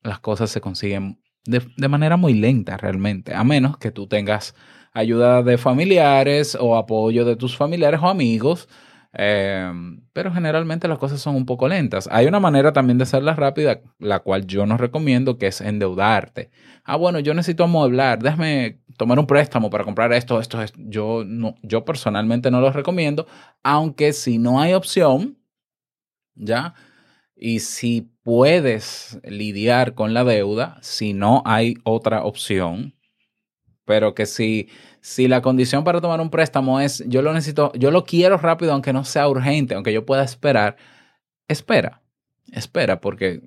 las 0.02 0.18
cosas 0.20 0.50
se 0.50 0.60
consiguen 0.60 1.20
de, 1.44 1.62
de 1.76 1.88
manera 1.88 2.16
muy 2.16 2.34
lenta 2.34 2.76
realmente, 2.76 3.34
a 3.34 3.44
menos 3.44 3.78
que 3.78 3.90
tú 3.90 4.06
tengas 4.06 4.54
ayuda 4.92 5.42
de 5.42 5.58
familiares 5.58 6.56
o 6.58 6.76
apoyo 6.76 7.24
de 7.24 7.36
tus 7.36 7.56
familiares 7.56 8.00
o 8.02 8.08
amigos. 8.08 8.68
Eh, 9.16 9.72
pero 10.12 10.32
generalmente 10.32 10.88
las 10.88 10.98
cosas 10.98 11.20
son 11.20 11.36
un 11.36 11.46
poco 11.46 11.68
lentas. 11.68 12.08
Hay 12.10 12.26
una 12.26 12.40
manera 12.40 12.72
también 12.72 12.98
de 12.98 13.04
hacerlas 13.04 13.36
rápida, 13.36 13.80
la 13.98 14.20
cual 14.20 14.46
yo 14.46 14.66
no 14.66 14.76
recomiendo, 14.76 15.38
que 15.38 15.46
es 15.46 15.60
endeudarte. 15.60 16.50
Ah, 16.84 16.96
bueno, 16.96 17.20
yo 17.20 17.32
necesito 17.32 17.64
amueblar, 17.64 18.20
déjame 18.22 18.80
tomar 18.96 19.18
un 19.18 19.26
préstamo 19.26 19.70
para 19.70 19.84
comprar 19.84 20.12
esto, 20.12 20.40
esto, 20.40 20.60
esto. 20.60 20.78
Yo, 20.82 21.22
no, 21.24 21.54
yo 21.62 21.84
personalmente 21.84 22.50
no 22.50 22.60
lo 22.60 22.72
recomiendo, 22.72 23.26
aunque 23.62 24.12
si 24.12 24.38
no 24.38 24.60
hay 24.60 24.74
opción, 24.74 25.38
¿ya? 26.34 26.74
Y 27.36 27.60
si 27.60 28.10
puedes 28.22 29.20
lidiar 29.24 29.94
con 29.94 30.14
la 30.14 30.24
deuda, 30.24 30.78
si 30.82 31.14
no 31.14 31.42
hay 31.44 31.74
otra 31.84 32.24
opción, 32.24 32.94
pero 33.84 34.14
que 34.14 34.26
si, 34.26 34.68
si 35.04 35.28
la 35.28 35.42
condición 35.42 35.84
para 35.84 36.00
tomar 36.00 36.22
un 36.22 36.30
préstamo 36.30 36.80
es 36.80 37.04
yo 37.06 37.20
lo 37.20 37.34
necesito, 37.34 37.72
yo 37.74 37.90
lo 37.90 38.06
quiero 38.06 38.38
rápido, 38.38 38.72
aunque 38.72 38.94
no 38.94 39.04
sea 39.04 39.28
urgente, 39.28 39.74
aunque 39.74 39.92
yo 39.92 40.06
pueda 40.06 40.24
esperar, 40.24 40.76
espera, 41.46 42.00
espera, 42.52 43.02
porque 43.02 43.42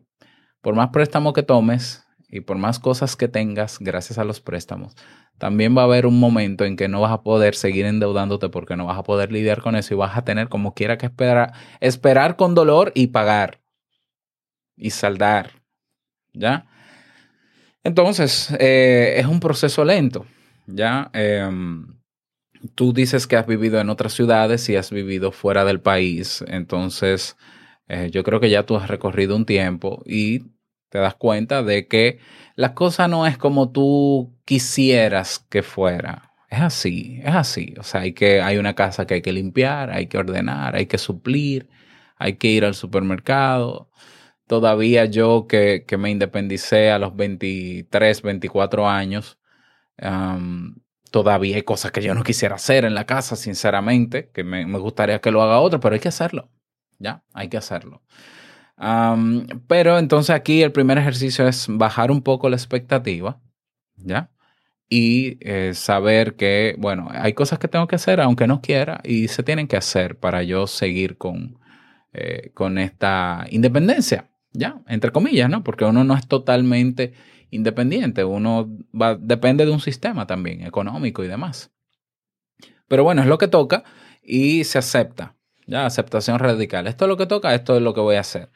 por 0.61 0.75
más 0.75 0.89
préstamo 0.89 1.33
que 1.33 1.41
tomes 1.41 2.05
y 2.29 2.41
por 2.41 2.59
más 2.59 2.77
cosas 2.77 3.15
que 3.15 3.27
tengas 3.27 3.79
gracias 3.79 4.19
a 4.19 4.23
los 4.23 4.39
préstamos, 4.39 4.95
también 5.39 5.75
va 5.75 5.81
a 5.81 5.85
haber 5.85 6.05
un 6.05 6.19
momento 6.19 6.63
en 6.63 6.75
que 6.75 6.87
no 6.89 7.01
vas 7.01 7.11
a 7.11 7.23
poder 7.23 7.55
seguir 7.55 7.87
endeudándote 7.87 8.49
porque 8.49 8.75
no 8.75 8.85
vas 8.85 8.99
a 8.99 9.03
poder 9.03 9.31
lidiar 9.31 9.63
con 9.63 9.75
eso 9.75 9.95
y 9.95 9.97
vas 9.97 10.15
a 10.15 10.23
tener 10.23 10.49
como 10.49 10.75
quiera 10.75 10.99
que 10.99 11.07
esperar, 11.07 11.53
esperar 11.79 12.35
con 12.35 12.53
dolor 12.53 12.91
y 12.93 13.07
pagar 13.07 13.61
y 14.75 14.91
saldar, 14.91 15.53
¿ya? 16.33 16.67
Entonces, 17.83 18.55
eh, 18.59 19.15
es 19.17 19.25
un 19.25 19.39
proceso 19.39 19.83
lento, 19.83 20.27
¿ya? 20.67 21.09
Em, 21.13 21.99
tú 22.75 22.93
dices 22.93 23.27
que 23.27 23.37
has 23.37 23.47
vivido 23.47 23.79
en 23.79 23.89
otras 23.89 24.13
ciudades 24.13 24.67
y 24.69 24.75
has 24.75 24.91
vivido 24.91 25.31
fuera 25.31 25.65
del 25.65 25.81
país, 25.81 26.43
entonces 26.47 27.37
eh, 27.87 28.09
yo 28.11 28.23
creo 28.23 28.39
que 28.39 28.49
ya 28.49 28.63
tú 28.63 28.75
has 28.77 28.87
recorrido 28.87 29.35
un 29.35 29.45
tiempo 29.45 30.03
y 30.05 30.43
te 30.89 30.99
das 30.99 31.15
cuenta 31.15 31.63
de 31.63 31.87
que 31.87 32.19
la 32.55 32.73
cosa 32.73 33.07
no 33.07 33.27
es 33.27 33.37
como 33.37 33.71
tú 33.71 34.35
quisieras 34.45 35.39
que 35.49 35.63
fuera. 35.63 36.33
Es 36.49 36.61
así, 36.61 37.19
es 37.23 37.35
así. 37.35 37.73
O 37.79 37.83
sea, 37.83 38.01
hay, 38.01 38.13
que, 38.13 38.41
hay 38.41 38.57
una 38.57 38.73
casa 38.73 39.05
que 39.05 39.15
hay 39.15 39.21
que 39.21 39.33
limpiar, 39.33 39.91
hay 39.91 40.07
que 40.07 40.17
ordenar, 40.17 40.75
hay 40.75 40.85
que 40.87 40.97
suplir, 40.97 41.69
hay 42.17 42.35
que 42.37 42.47
ir 42.47 42.65
al 42.65 42.75
supermercado. 42.75 43.89
Todavía 44.47 45.05
yo 45.05 45.47
que, 45.47 45.83
que 45.87 45.97
me 45.97 46.09
independicé 46.09 46.91
a 46.91 46.99
los 46.99 47.15
23, 47.15 48.21
24 48.21 48.87
años, 48.89 49.37
um, 50.01 50.75
todavía 51.11 51.55
hay 51.55 51.63
cosas 51.63 51.91
que 51.91 52.01
yo 52.01 52.13
no 52.13 52.23
quisiera 52.23 52.55
hacer 52.55 52.85
en 52.85 52.95
la 52.95 53.05
casa, 53.05 53.35
sinceramente, 53.35 54.29
que 54.33 54.43
me, 54.43 54.65
me 54.65 54.79
gustaría 54.79 55.19
que 55.19 55.31
lo 55.31 55.41
haga 55.41 55.59
otro, 55.59 55.79
pero 55.79 55.93
hay 55.93 56.01
que 56.01 56.09
hacerlo. 56.09 56.49
Ya, 56.99 57.23
hay 57.33 57.49
que 57.49 57.57
hacerlo. 57.57 58.01
Pero 59.67 59.97
entonces 59.97 60.35
aquí 60.35 60.61
el 60.61 60.71
primer 60.71 60.97
ejercicio 60.97 61.47
es 61.47 61.65
bajar 61.69 62.11
un 62.11 62.21
poco 62.21 62.49
la 62.49 62.55
expectativa, 62.55 63.39
¿ya? 63.95 64.29
Y 64.89 65.37
eh, 65.41 65.73
saber 65.73 66.35
que, 66.35 66.75
bueno, 66.77 67.09
hay 67.11 67.33
cosas 67.33 67.59
que 67.59 67.67
tengo 67.67 67.87
que 67.87 67.95
hacer 67.95 68.21
aunque 68.21 68.47
no 68.47 68.61
quiera 68.61 69.01
y 69.03 69.27
se 69.27 69.43
tienen 69.43 69.67
que 69.67 69.77
hacer 69.77 70.17
para 70.17 70.43
yo 70.43 70.67
seguir 70.67 71.17
con, 71.17 71.59
eh, 72.13 72.51
con 72.53 72.77
esta 72.77 73.45
independencia, 73.49 74.29
¿ya? 74.53 74.79
Entre 74.87 75.11
comillas, 75.11 75.49
¿no? 75.49 75.63
Porque 75.63 75.83
uno 75.85 76.03
no 76.03 76.15
es 76.15 76.27
totalmente 76.27 77.13
independiente, 77.49 78.23
uno 78.23 78.69
depende 79.19 79.65
de 79.65 79.71
un 79.71 79.79
sistema 79.79 80.27
también 80.27 80.65
económico 80.65 81.23
y 81.23 81.27
demás. 81.27 81.71
Pero 82.87 83.03
bueno, 83.03 83.21
es 83.21 83.27
lo 83.27 83.37
que 83.37 83.47
toca 83.47 83.83
y 84.21 84.63
se 84.63 84.77
acepta, 84.77 85.35
ya, 85.65 85.85
aceptación 85.85 86.39
radical. 86.39 86.87
Esto 86.87 87.05
es 87.05 87.09
lo 87.09 87.17
que 87.17 87.25
toca, 87.25 87.53
esto 87.53 87.75
es 87.75 87.81
lo 87.81 87.93
que 87.93 88.01
voy 88.01 88.15
a 88.15 88.21
hacer. 88.21 88.49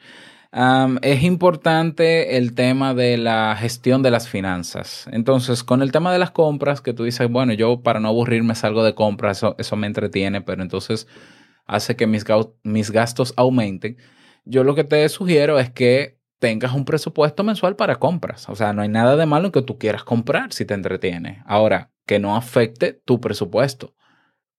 Es 1.02 1.24
importante 1.24 2.36
el 2.36 2.54
tema 2.56 2.94
de 2.94 3.18
la 3.18 3.56
gestión 3.58 4.04
de 4.04 4.12
las 4.12 4.28
finanzas. 4.28 5.08
Entonces, 5.12 5.64
con 5.64 5.82
el 5.82 5.94
tema 5.94 6.12
de 6.12 6.20
las 6.20 6.32
compras, 6.32 6.82
que 6.82 6.94
tú 6.94 7.06
dices, 7.06 7.30
bueno, 7.30 7.54
yo 7.54 7.82
para 7.82 8.02
no 8.02 8.10
aburrirme 8.10 8.56
salgo 8.56 8.84
de 8.84 8.94
compras, 8.94 9.46
eso, 9.58 9.76
me 9.78 9.88
entretiene, 9.88 10.42
pero 10.42 10.62
entonces 10.62 11.08
hace 11.66 11.96
que 11.96 12.06
mis 12.06 12.92
gastos 12.92 13.34
aumenten. 13.38 13.96
Yo 14.44 14.66
lo 14.66 14.76
que 14.76 14.84
te 14.84 15.08
sugiero 15.08 15.58
es 15.58 15.70
que 15.70 16.20
tengas 16.42 16.74
un 16.74 16.86
presupuesto 16.86 17.44
mensual 17.44 17.76
para 17.76 17.98
compras. 17.98 18.50
O 18.50 18.56
sea, 18.56 18.74
no 18.74 18.82
hay 18.82 18.90
nada 18.90 19.16
de 19.16 19.28
malo 19.28 19.46
en 19.46 19.52
que 19.52 19.62
tú 19.62 19.78
quieras 19.78 20.04
comprar 20.04 20.52
si 20.52 20.66
te 20.66 20.74
entretiene. 20.74 21.44
Ahora, 21.46 21.92
que 22.08 22.18
no 22.18 22.36
afecte 22.36 22.94
tu 22.94 23.22
presupuesto. 23.22 23.94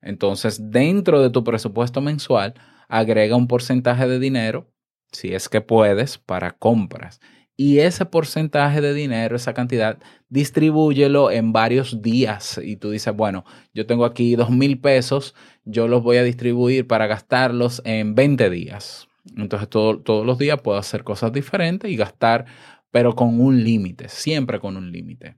Entonces, 0.01 0.71
dentro 0.71 1.21
de 1.21 1.31
tu 1.31 1.42
presupuesto 1.42 2.01
mensual, 2.01 2.55
agrega 2.88 3.35
un 3.35 3.49
porcentaje 3.49 4.07
de 4.07 4.21
dinero, 4.21 4.71
si 5.11 5.35
es 5.35 5.49
que 5.49 5.61
puedes, 5.61 6.18
para 6.18 6.53
compras. 6.53 7.21
y 7.57 7.81
ese 7.81 8.07
porcentaje 8.07 8.81
de 8.81 8.95
dinero, 8.95 9.37
esa 9.37 9.53
cantidad, 9.53 9.99
distribúyelo 10.31 11.31
en 11.31 11.53
varios 11.53 12.01
días. 12.01 12.59
Y 12.62 12.77
tú 12.77 12.90
dices, 12.90 13.14
bueno, 13.14 13.45
yo 13.75 13.87
tengo 13.87 14.05
aquí 14.05 14.35
dos 14.37 14.51
mil 14.51 14.81
pesos, 14.81 15.35
yo 15.64 15.87
los 15.88 16.03
voy 16.03 16.16
a 16.16 16.25
distribuir 16.25 16.87
para 16.87 17.07
gastarlos 17.07 17.83
en 17.85 18.14
20 18.14 18.51
días. 18.51 19.09
Entonces 19.37 19.68
todo- 19.68 20.00
todos 20.00 20.26
los 20.26 20.38
días 20.38 20.61
puedo 20.62 20.78
hacer 20.78 21.04
cosas 21.04 21.32
diferentes 21.32 21.90
y 21.90 21.96
gastar, 21.96 22.46
pero 22.90 23.14
con 23.14 23.40
un 23.40 23.62
límite, 23.64 24.08
siempre 24.08 24.61
con 24.61 24.76
un 24.76 24.90
límite. 24.92 25.37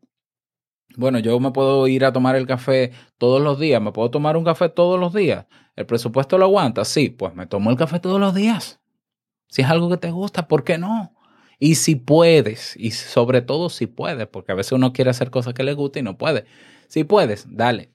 Bueno, 0.97 1.19
yo 1.19 1.41
me 1.41 1.51
puedo 1.51 1.89
ir 1.89 2.05
a 2.05 2.13
tomar 2.13 2.37
el 2.37 2.47
café 2.47 2.93
todos 3.19 3.43
los 3.43 3.59
días, 3.59 3.83
me 3.83 3.93
puedo 3.93 4.11
tomar 4.11 4.37
un 4.37 4.45
café 4.45 4.69
todos 4.69 4.99
los 5.01 5.13
días. 5.13 5.47
¿El 5.77 5.87
presupuesto 5.87 6.39
lo 6.39 6.45
aguanta? 6.45 6.85
Sí, 6.85 7.09
pues 7.11 7.35
me 7.35 7.47
tomo 7.47 7.71
el 7.71 7.77
café 7.77 7.99
todos 7.99 8.21
los 8.21 8.35
días. 8.35 8.81
Si 9.49 9.63
es 9.63 9.69
algo 9.71 9.89
que 9.91 9.97
te 9.97 10.11
gusta, 10.11 10.49
¿por 10.49 10.65
qué 10.65 10.79
no? 10.79 11.15
Y 11.59 11.77
si 11.77 11.97
puedes, 11.97 12.77
y 12.77 12.91
sobre 12.93 13.43
todo 13.43 13.71
si 13.71 13.87
puedes, 13.87 14.27
porque 14.29 14.53
a 14.53 14.55
veces 14.57 14.73
uno 14.73 14.93
quiere 14.93 15.11
hacer 15.11 15.31
cosas 15.31 15.55
que 15.55 15.65
le 15.65 15.75
gusta 15.75 16.01
y 16.01 16.03
no 16.03 16.19
puede. 16.19 16.47
Si 16.89 17.05
puedes, 17.05 17.47
dale, 17.49 17.93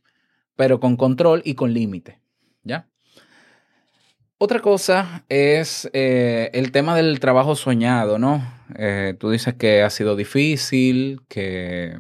pero 0.55 0.79
con 0.79 0.97
control 0.97 1.41
y 1.45 1.55
con 1.55 1.73
límite, 1.73 2.21
¿ya? 2.63 2.89
Otra 4.41 4.61
cosa 4.61 5.25
es 5.27 5.89
eh, 5.91 6.49
el 6.53 6.71
tema 6.71 6.95
del 6.95 7.19
trabajo 7.19 7.55
soñado, 7.55 8.17
¿no? 8.17 8.41
Eh, 8.77 9.13
tú 9.19 9.31
dices 9.31 9.55
que 9.55 9.81
ha 9.83 9.89
sido 9.89 10.15
difícil, 10.15 11.21
que, 11.27 11.99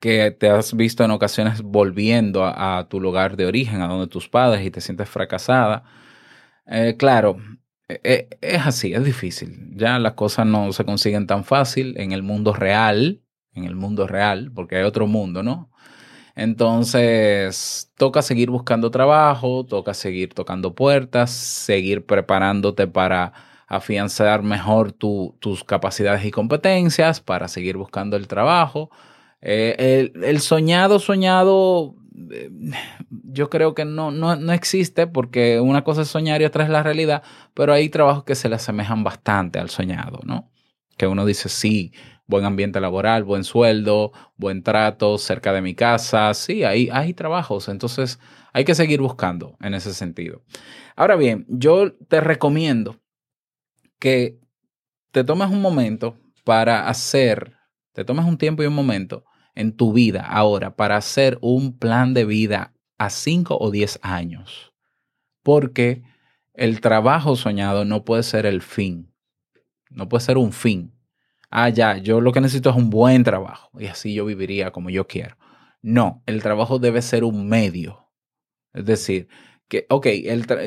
que 0.00 0.32
te 0.32 0.48
has 0.48 0.74
visto 0.74 1.04
en 1.04 1.12
ocasiones 1.12 1.62
volviendo 1.62 2.44
a, 2.44 2.88
tu 2.88 3.00
lugar 3.00 3.36
de 3.36 3.46
origen, 3.46 3.80
a 3.80 3.86
donde 3.86 4.08
tus 4.08 4.28
padres, 4.28 4.66
y 4.66 4.72
te 4.72 4.80
sientes 4.80 5.08
fracasada. 5.08 5.84
Eh, 6.66 6.96
claro, 6.98 7.36
eh, 7.88 8.00
eh, 8.02 8.28
es 8.40 8.66
así, 8.66 8.92
es 8.94 9.04
difícil. 9.04 9.70
Ya 9.76 9.98
las 9.98 10.14
cosas 10.14 10.46
no 10.46 10.72
se 10.72 10.84
consiguen 10.84 11.26
tan 11.28 11.44
fácil 11.44 11.94
en 11.98 12.12
el 12.12 12.22
mundo 12.24 12.54
real, 12.54 13.22
en 13.54 13.64
el 13.64 13.76
mundo 13.76 14.06
real, 14.06 14.50
porque 14.54 14.76
hay 14.76 14.84
otro 14.84 15.06
mundo, 15.06 15.42
¿no? 15.42 15.69
Entonces, 16.40 17.92
toca 17.98 18.22
seguir 18.22 18.48
buscando 18.48 18.90
trabajo, 18.90 19.66
toca 19.66 19.92
seguir 19.92 20.32
tocando 20.32 20.74
puertas, 20.74 21.30
seguir 21.30 22.06
preparándote 22.06 22.86
para 22.86 23.34
afianzar 23.66 24.42
mejor 24.42 24.92
tu- 24.92 25.36
tus 25.38 25.64
capacidades 25.64 26.24
y 26.24 26.30
competencias, 26.30 27.20
para 27.20 27.46
seguir 27.46 27.76
buscando 27.76 28.16
el 28.16 28.26
trabajo. 28.26 28.90
Eh, 29.42 30.10
el, 30.14 30.24
el 30.24 30.40
soñado, 30.40 30.98
soñado, 30.98 31.94
eh, 32.30 32.48
yo 33.10 33.50
creo 33.50 33.74
que 33.74 33.84
no, 33.84 34.10
no, 34.10 34.34
no 34.36 34.52
existe 34.54 35.06
porque 35.06 35.60
una 35.60 35.84
cosa 35.84 36.02
es 36.02 36.08
soñar 36.08 36.40
y 36.40 36.46
otra 36.46 36.64
es 36.64 36.70
la 36.70 36.82
realidad, 36.82 37.22
pero 37.52 37.74
hay 37.74 37.90
trabajos 37.90 38.24
que 38.24 38.34
se 38.34 38.48
le 38.48 38.54
asemejan 38.54 39.04
bastante 39.04 39.58
al 39.58 39.68
soñado, 39.68 40.20
¿no? 40.24 40.50
Que 40.96 41.06
uno 41.06 41.26
dice, 41.26 41.50
sí, 41.50 41.92
buen 42.30 42.46
ambiente 42.46 42.80
laboral, 42.80 43.24
buen 43.24 43.44
sueldo, 43.44 44.12
buen 44.36 44.62
trato, 44.62 45.18
cerca 45.18 45.52
de 45.52 45.60
mi 45.60 45.74
casa, 45.74 46.32
sí, 46.32 46.64
hay, 46.64 46.88
hay 46.90 47.12
trabajos, 47.12 47.68
entonces 47.68 48.18
hay 48.52 48.64
que 48.64 48.74
seguir 48.74 49.00
buscando 49.00 49.56
en 49.60 49.74
ese 49.74 49.92
sentido. 49.92 50.42
Ahora 50.96 51.16
bien, 51.16 51.44
yo 51.48 51.92
te 51.92 52.20
recomiendo 52.20 53.00
que 53.98 54.38
te 55.10 55.24
tomes 55.24 55.50
un 55.50 55.60
momento 55.60 56.16
para 56.44 56.88
hacer, 56.88 57.56
te 57.92 58.04
tomes 58.04 58.24
un 58.24 58.38
tiempo 58.38 58.62
y 58.62 58.66
un 58.66 58.74
momento 58.74 59.24
en 59.54 59.76
tu 59.76 59.92
vida 59.92 60.24
ahora 60.26 60.76
para 60.76 60.96
hacer 60.96 61.38
un 61.42 61.78
plan 61.78 62.14
de 62.14 62.24
vida 62.24 62.72
a 62.96 63.10
5 63.10 63.58
o 63.60 63.70
10 63.70 63.98
años. 64.02 64.72
Porque 65.42 66.02
el 66.54 66.80
trabajo 66.80 67.36
soñado 67.36 67.84
no 67.84 68.04
puede 68.04 68.22
ser 68.22 68.46
el 68.46 68.62
fin, 68.62 69.12
no 69.90 70.08
puede 70.08 70.24
ser 70.24 70.38
un 70.38 70.52
fin. 70.52 70.92
Ah, 71.50 71.68
ya, 71.68 71.96
yo 71.98 72.20
lo 72.20 72.32
que 72.32 72.40
necesito 72.40 72.70
es 72.70 72.76
un 72.76 72.90
buen 72.90 73.24
trabajo 73.24 73.70
y 73.80 73.86
así 73.86 74.14
yo 74.14 74.24
viviría 74.24 74.70
como 74.70 74.90
yo 74.90 75.06
quiero. 75.08 75.36
No, 75.82 76.22
el 76.26 76.42
trabajo 76.42 76.78
debe 76.78 77.02
ser 77.02 77.24
un 77.24 77.48
medio. 77.48 78.08
Es 78.74 78.86
decir, 78.86 79.28
que, 79.68 79.86
ok, 79.90 80.06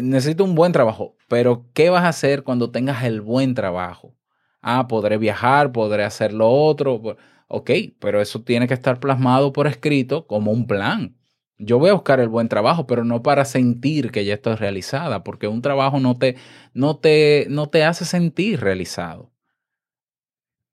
necesito 0.03 0.45
un 0.45 0.55
buen 0.55 0.73
trabajo, 0.73 1.17
pero 1.29 1.67
¿qué 1.73 1.89
vas 1.91 2.05
a 2.05 2.09
hacer 2.09 2.43
cuando 2.43 2.71
tengas 2.71 3.03
el 3.05 3.21
buen 3.21 3.55
trabajo? 3.55 4.15
Ah, 4.61 4.87
podré 4.87 5.17
viajar, 5.19 5.73
podré 5.73 6.05
hacer 6.05 6.33
lo 6.33 6.49
otro. 6.51 7.17
Ok, 7.49 7.71
pero 7.99 8.21
eso 8.21 8.43
tiene 8.43 8.67
que 8.67 8.75
estar 8.75 8.99
plasmado 9.01 9.53
por 9.53 9.67
escrito 9.67 10.27
como 10.27 10.51
un 10.51 10.67
plan. 10.67 11.17
Yo 11.59 11.79
voy 11.79 11.91
a 11.91 11.95
buscar 11.95 12.19
el 12.21 12.29
buen 12.29 12.49
trabajo, 12.49 12.87
pero 12.87 13.05
no 13.05 13.23
para 13.23 13.45
sentir 13.45 14.11
que 14.11 14.25
ya 14.25 14.35
estoy 14.35 14.55
realizada, 14.55 15.23
porque 15.23 15.47
un 15.49 15.61
trabajo 15.61 15.99
no 15.99 16.17
te, 16.17 16.37
no 16.73 16.97
te, 16.97 17.47
no 17.49 17.69
te 17.69 17.85
hace 17.85 18.05
sentir 18.05 18.61
realizado. 18.61 19.32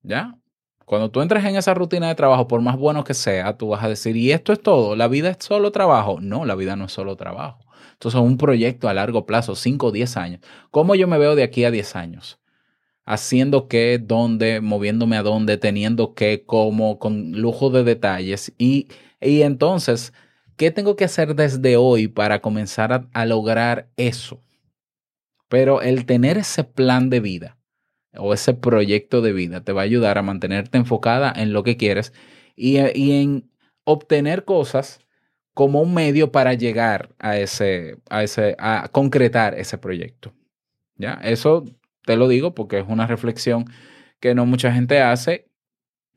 ¿Ya? 0.02 0.36
Cuando 0.90 1.10
tú 1.10 1.20
entres 1.20 1.44
en 1.44 1.54
esa 1.54 1.72
rutina 1.72 2.08
de 2.08 2.16
trabajo, 2.16 2.48
por 2.48 2.60
más 2.62 2.76
bueno 2.76 3.04
que 3.04 3.14
sea, 3.14 3.56
tú 3.56 3.68
vas 3.68 3.84
a 3.84 3.88
decir, 3.88 4.16
¿y 4.16 4.32
esto 4.32 4.52
es 4.52 4.60
todo? 4.60 4.96
¿La 4.96 5.06
vida 5.06 5.30
es 5.30 5.36
solo 5.38 5.70
trabajo? 5.70 6.18
No, 6.20 6.44
la 6.44 6.56
vida 6.56 6.74
no 6.74 6.86
es 6.86 6.92
solo 6.92 7.14
trabajo. 7.14 7.64
Entonces, 7.92 8.20
un 8.20 8.36
proyecto 8.38 8.88
a 8.88 8.94
largo 8.94 9.24
plazo, 9.24 9.54
5 9.54 9.86
o 9.86 9.92
10 9.92 10.16
años. 10.16 10.40
¿Cómo 10.72 10.96
yo 10.96 11.06
me 11.06 11.16
veo 11.16 11.36
de 11.36 11.44
aquí 11.44 11.64
a 11.64 11.70
10 11.70 11.94
años? 11.94 12.40
Haciendo 13.04 13.68
qué, 13.68 14.00
dónde, 14.02 14.60
moviéndome 14.60 15.16
a 15.16 15.22
dónde, 15.22 15.58
teniendo 15.58 16.14
qué, 16.14 16.42
cómo, 16.44 16.98
con 16.98 17.40
lujo 17.40 17.70
de 17.70 17.84
detalles. 17.84 18.52
Y, 18.58 18.88
y 19.20 19.42
entonces, 19.42 20.12
¿qué 20.56 20.72
tengo 20.72 20.96
que 20.96 21.04
hacer 21.04 21.36
desde 21.36 21.76
hoy 21.76 22.08
para 22.08 22.40
comenzar 22.40 23.06
a 23.12 23.26
lograr 23.26 23.90
eso? 23.96 24.42
Pero 25.48 25.82
el 25.82 26.04
tener 26.04 26.36
ese 26.36 26.64
plan 26.64 27.10
de 27.10 27.20
vida 27.20 27.59
o 28.16 28.34
ese 28.34 28.54
proyecto 28.54 29.20
de 29.22 29.32
vida 29.32 29.62
te 29.62 29.72
va 29.72 29.82
a 29.82 29.84
ayudar 29.84 30.18
a 30.18 30.22
mantenerte 30.22 30.78
enfocada 30.78 31.32
en 31.34 31.52
lo 31.52 31.62
que 31.62 31.76
quieres 31.76 32.12
y, 32.56 32.78
y 32.94 33.22
en 33.22 33.50
obtener 33.84 34.44
cosas 34.44 35.00
como 35.54 35.80
un 35.82 35.94
medio 35.94 36.32
para 36.32 36.54
llegar 36.54 37.10
a 37.18 37.36
ese, 37.36 37.98
a 38.08 38.22
ese, 38.22 38.56
a 38.58 38.88
concretar 38.92 39.54
ese 39.54 39.78
proyecto. 39.78 40.32
¿Ya? 40.96 41.14
Eso 41.22 41.64
te 42.04 42.16
lo 42.16 42.28
digo 42.28 42.54
porque 42.54 42.78
es 42.78 42.84
una 42.88 43.06
reflexión 43.06 43.64
que 44.20 44.34
no 44.34 44.46
mucha 44.46 44.72
gente 44.72 45.00
hace 45.00 45.48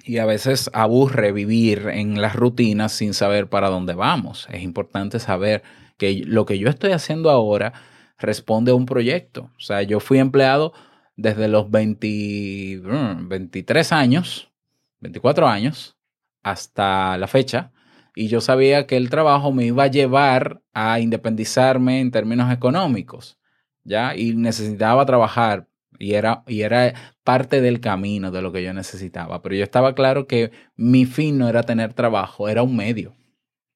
y 0.06 0.18
a 0.18 0.26
veces 0.26 0.70
aburre 0.74 1.32
vivir 1.32 1.88
en 1.92 2.22
las 2.22 2.36
rutinas 2.36 2.92
sin 2.92 3.14
saber 3.14 3.48
para 3.48 3.70
dónde 3.70 3.94
vamos. 3.94 4.48
Es 4.52 4.62
importante 4.62 5.20
saber 5.20 5.64
que 5.98 6.24
lo 6.26 6.46
que 6.46 6.60
yo 6.60 6.70
estoy 6.70 6.92
haciendo 6.92 7.30
ahora 7.30 7.74
responde 8.18 8.72
a 8.72 8.76
un 8.76 8.86
proyecto. 8.86 9.50
O 9.58 9.62
sea, 9.62 9.82
yo 9.84 10.00
fui 10.00 10.20
empleado 10.20 10.74
desde 11.16 11.48
los 11.48 11.70
20, 11.70 12.82
mm, 12.84 13.28
23 13.28 13.92
años, 13.92 14.52
24 15.00 15.48
años, 15.48 15.98
hasta 16.44 17.18
la 17.18 17.28
fecha, 17.28 17.72
y 18.16 18.28
yo 18.28 18.42
sabía 18.42 18.86
que 18.88 18.98
el 18.98 19.10
trabajo 19.10 19.52
me 19.52 19.66
iba 19.66 19.84
a 19.84 19.88
llevar 19.88 20.62
a 20.74 21.00
independizarme 21.00 22.00
en 22.00 22.12
términos 22.12 22.52
económicos, 22.52 23.40
¿ya? 23.84 24.16
Y 24.16 24.36
necesitaba 24.36 25.06
trabajar, 25.06 25.68
y 26.00 26.14
era, 26.14 26.44
y 26.48 26.62
era 26.62 26.94
parte 27.24 27.62
del 27.62 27.80
camino 27.80 28.32
de 28.32 28.42
lo 28.42 28.52
que 28.52 28.64
yo 28.64 28.74
necesitaba, 28.74 29.42
pero 29.42 29.56
yo 29.56 29.64
estaba 29.64 29.96
claro 29.96 30.28
que 30.28 30.52
mi 30.76 31.06
fin 31.06 31.38
no 31.38 31.48
era 31.48 31.64
tener 31.64 31.94
trabajo, 31.94 32.50
era 32.50 32.64
un 32.64 32.76
medio. 32.76 33.16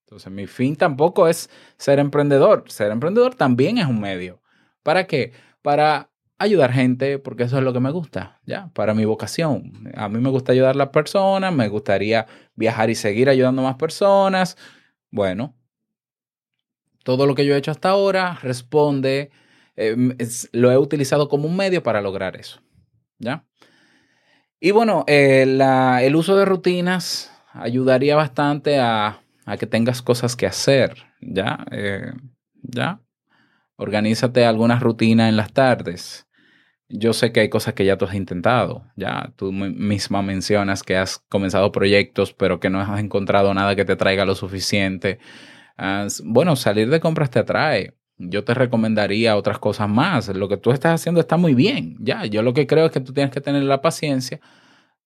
Entonces, 0.05 0.31
mi 0.31 0.47
fin 0.47 0.75
tampoco 0.75 1.27
es 1.27 1.49
ser 1.77 1.99
emprendedor, 1.99 2.63
ser 2.67 2.91
emprendedor 2.91 3.35
también 3.35 3.77
es 3.77 3.87
un 3.87 3.99
medio. 3.99 4.41
¿Para 4.81 5.05
qué? 5.05 5.33
Para 5.61 6.09
ayudar 6.39 6.71
gente, 6.73 7.19
porque 7.19 7.43
eso 7.43 7.57
es 7.57 7.63
lo 7.63 7.73
que 7.73 7.79
me 7.79 7.91
gusta, 7.91 8.39
¿ya? 8.45 8.69
Para 8.73 8.93
mi 8.93 9.05
vocación. 9.05 9.73
A 9.95 10.09
mí 10.09 10.19
me 10.19 10.29
gusta 10.29 10.51
ayudar 10.51 10.71
a 10.75 10.77
las 10.77 10.89
personas, 10.89 11.53
me 11.53 11.67
gustaría 11.69 12.27
viajar 12.55 12.89
y 12.89 12.95
seguir 12.95 13.29
ayudando 13.29 13.61
a 13.61 13.65
más 13.65 13.75
personas. 13.77 14.57
Bueno, 15.11 15.55
todo 17.03 17.25
lo 17.25 17.35
que 17.35 17.45
yo 17.45 17.55
he 17.55 17.57
hecho 17.57 17.71
hasta 17.71 17.89
ahora 17.89 18.37
responde, 18.41 19.31
es- 19.75 20.49
lo 20.51 20.71
he 20.71 20.77
utilizado 20.77 21.29
como 21.29 21.47
un 21.47 21.55
medio 21.55 21.83
para 21.83 22.01
lograr 22.01 22.35
eso, 22.35 22.61
¿ya? 23.19 23.45
Y 24.59 24.71
bueno, 24.71 25.03
eh, 25.07 25.43
el 26.01 26.15
uso 26.15 26.35
de 26.35 26.45
rutinas 26.45 27.31
ayudaría 27.53 28.15
bastante 28.15 28.79
a, 28.79 29.21
a 29.45 29.57
que 29.57 29.67
tengas 29.67 30.01
cosas 30.01 30.35
que 30.35 30.47
hacer, 30.47 30.95
¿ya? 31.21 31.63
Eh, 31.71 32.11
¿Ya? 32.63 33.01
Organízate 33.77 34.45
algunas 34.45 34.81
rutinas 34.81 35.29
en 35.29 35.37
las 35.37 35.53
tardes. 35.53 36.26
Yo 36.89 37.11
sé 37.13 37.33
que 37.33 37.41
hay 37.41 37.49
cosas 37.49 37.73
que 37.73 37.83
ya 37.85 37.97
tú 37.97 38.05
has 38.05 38.13
intentado, 38.15 38.85
ya 38.95 39.33
tú 39.35 39.51
mi- 39.51 39.69
misma 39.69 40.21
mencionas 40.21 40.83
que 40.83 40.95
has 40.95 41.19
comenzado 41.29 41.71
proyectos, 41.71 42.33
pero 42.33 42.59
que 42.61 42.69
no 42.69 42.79
has 42.79 42.99
encontrado 42.99 43.53
nada 43.53 43.75
que 43.75 43.83
te 43.85 43.97
traiga 43.97 44.25
lo 44.25 44.35
suficiente. 44.35 45.19
Bueno, 46.23 46.55
salir 46.55 46.89
de 46.89 46.99
compras 46.99 47.29
te 47.29 47.39
atrae. 47.39 47.93
Yo 48.17 48.43
te 48.43 48.53
recomendaría 48.53 49.35
otras 49.37 49.59
cosas 49.59 49.89
más. 49.89 50.27
Lo 50.29 50.47
que 50.49 50.57
tú 50.57 50.71
estás 50.71 50.99
haciendo 51.01 51.21
está 51.21 51.37
muy 51.37 51.53
bien, 51.53 51.95
ya. 51.99 52.25
Yo 52.25 52.41
lo 52.41 52.53
que 52.53 52.65
creo 52.67 52.85
es 52.87 52.91
que 52.91 52.99
tú 52.99 53.13
tienes 53.13 53.31
que 53.31 53.41
tener 53.41 53.63
la 53.63 53.81
paciencia 53.81 54.39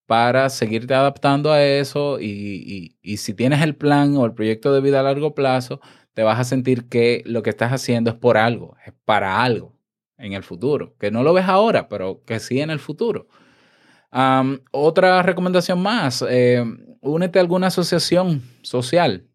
para 0.07 0.49
seguirte 0.49 0.93
adaptando 0.93 1.51
a 1.51 1.63
eso 1.63 2.19
y, 2.19 2.25
y- 2.27 2.97
y 3.01 3.17
si 3.17 3.33
tienes 3.33 3.61
el 3.61 3.75
plan 3.75 4.15
o 4.17 4.25
el 4.25 4.33
proyecto 4.33 4.73
de 4.73 4.81
vida 4.81 4.99
a 5.01 5.03
largo 5.03 5.35
plazo, 5.35 5.81
te 6.13 6.23
vas 6.23 6.39
a 6.39 6.43
sentir 6.45 6.89
que 6.89 7.23
lo 7.25 7.43
que 7.43 7.49
estás 7.51 7.71
haciendo 7.73 8.11
es 8.11 8.17
por 8.17 8.37
algo, 8.37 8.75
es 8.85 8.93
para 9.05 9.43
algo 9.43 9.75
en 10.21 10.33
el 10.33 10.43
futuro, 10.43 10.95
que 10.99 11.11
no 11.11 11.23
lo 11.23 11.33
ves 11.33 11.45
ahora, 11.47 11.89
pero 11.89 12.23
que 12.25 12.39
sí 12.39 12.61
en 12.61 12.69
el 12.69 12.79
futuro. 12.79 13.27
Otra 14.71 15.21
recomendación 15.23 15.81
más, 15.81 16.23
eh, 16.29 16.63
únete 17.01 17.39
a 17.39 17.41
alguna 17.41 17.67
asociación 17.67 18.41
social, 18.61 19.27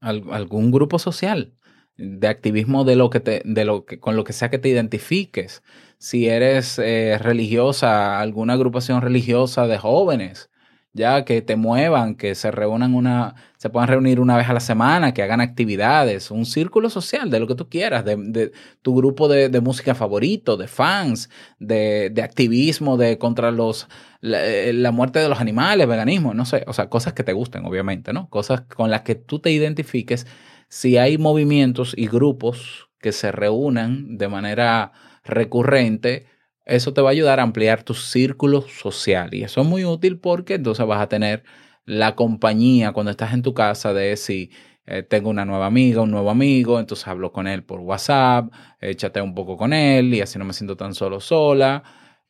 al- 0.00 0.24
algún 0.32 0.70
grupo 0.70 0.98
social 0.98 1.54
de 1.96 2.26
activismo 2.28 2.84
de 2.84 2.96
lo 2.96 3.10
que 3.10 3.20
te, 3.20 3.42
de 3.44 3.64
lo 3.64 3.84
que, 3.84 4.00
con 4.00 4.16
lo 4.16 4.24
que 4.24 4.32
sea 4.32 4.50
que 4.50 4.58
te 4.58 4.68
identifiques. 4.68 5.62
Si 5.98 6.26
eres 6.28 6.78
eh, 6.78 7.18
religiosa, 7.20 8.18
alguna 8.20 8.54
agrupación 8.54 9.02
religiosa 9.02 9.66
de 9.66 9.78
jóvenes, 9.78 10.50
ya 10.92 11.24
que 11.24 11.42
te 11.42 11.56
muevan, 11.56 12.16
que 12.16 12.34
se 12.34 12.50
reúnan 12.50 12.94
una, 12.94 13.34
se 13.62 13.70
puedan 13.70 13.88
reunir 13.88 14.18
una 14.18 14.36
vez 14.36 14.48
a 14.48 14.52
la 14.54 14.58
semana, 14.58 15.14
que 15.14 15.22
hagan 15.22 15.40
actividades, 15.40 16.32
un 16.32 16.46
círculo 16.46 16.90
social 16.90 17.30
de 17.30 17.38
lo 17.38 17.46
que 17.46 17.54
tú 17.54 17.68
quieras, 17.68 18.04
de, 18.04 18.50
tu 18.82 18.96
grupo 18.96 19.28
de, 19.28 19.60
música 19.60 19.94
favorito, 19.94 20.56
de 20.56 20.66
fans, 20.66 21.30
de, 21.60 22.10
de 22.10 22.22
activismo, 22.22 22.96
de 22.96 23.18
contra 23.18 23.52
los 23.52 23.86
la, 24.20 24.44
eh, 24.44 24.72
la 24.72 24.90
muerte 24.90 25.20
de 25.20 25.28
los 25.28 25.40
animales, 25.40 25.86
veganismo, 25.86 26.34
no 26.34 26.44
sé, 26.44 26.64
o 26.66 26.72
sea, 26.72 26.88
cosas 26.88 27.12
que 27.12 27.22
te 27.22 27.32
gusten, 27.34 27.64
obviamente, 27.64 28.12
¿no? 28.12 28.28
Cosas 28.30 28.62
con 28.62 28.90
las 28.90 29.02
que 29.02 29.14
tú 29.14 29.38
te 29.38 29.52
identifiques. 29.52 30.26
Si 30.68 30.96
hay 30.96 31.16
movimientos 31.16 31.94
y 31.96 32.08
grupos 32.08 32.88
que 32.98 33.12
se 33.12 33.30
reúnan 33.30 34.18
de 34.18 34.26
manera 34.26 34.90
recurrente, 35.22 36.26
eso 36.64 36.92
te 36.92 37.00
va 37.00 37.10
a 37.10 37.12
ayudar 37.12 37.38
a 37.38 37.44
ampliar 37.44 37.84
tu 37.84 37.94
círculo 37.94 38.62
social. 38.62 39.32
Y 39.32 39.44
eso 39.44 39.60
es 39.60 39.66
muy 39.68 39.84
útil 39.84 40.18
porque 40.18 40.54
entonces 40.54 40.84
vas 40.84 41.00
a 41.00 41.08
tener 41.08 41.44
la 41.84 42.14
compañía 42.14 42.92
cuando 42.92 43.10
estás 43.10 43.32
en 43.34 43.42
tu 43.42 43.54
casa 43.54 43.92
de 43.92 44.16
si 44.16 44.50
eh, 44.86 45.02
tengo 45.02 45.30
una 45.30 45.44
nueva 45.44 45.66
amiga, 45.66 46.02
un 46.02 46.10
nuevo 46.10 46.30
amigo, 46.30 46.80
entonces 46.80 47.06
hablo 47.06 47.32
con 47.32 47.46
él 47.46 47.64
por 47.64 47.80
WhatsApp, 47.80 48.52
eh, 48.80 48.94
chateo 48.94 49.24
un 49.24 49.34
poco 49.34 49.56
con 49.56 49.72
él 49.72 50.12
y 50.14 50.20
así 50.20 50.38
no 50.38 50.44
me 50.44 50.52
siento 50.52 50.76
tan 50.76 50.94
solo 50.94 51.20
sola. 51.20 51.82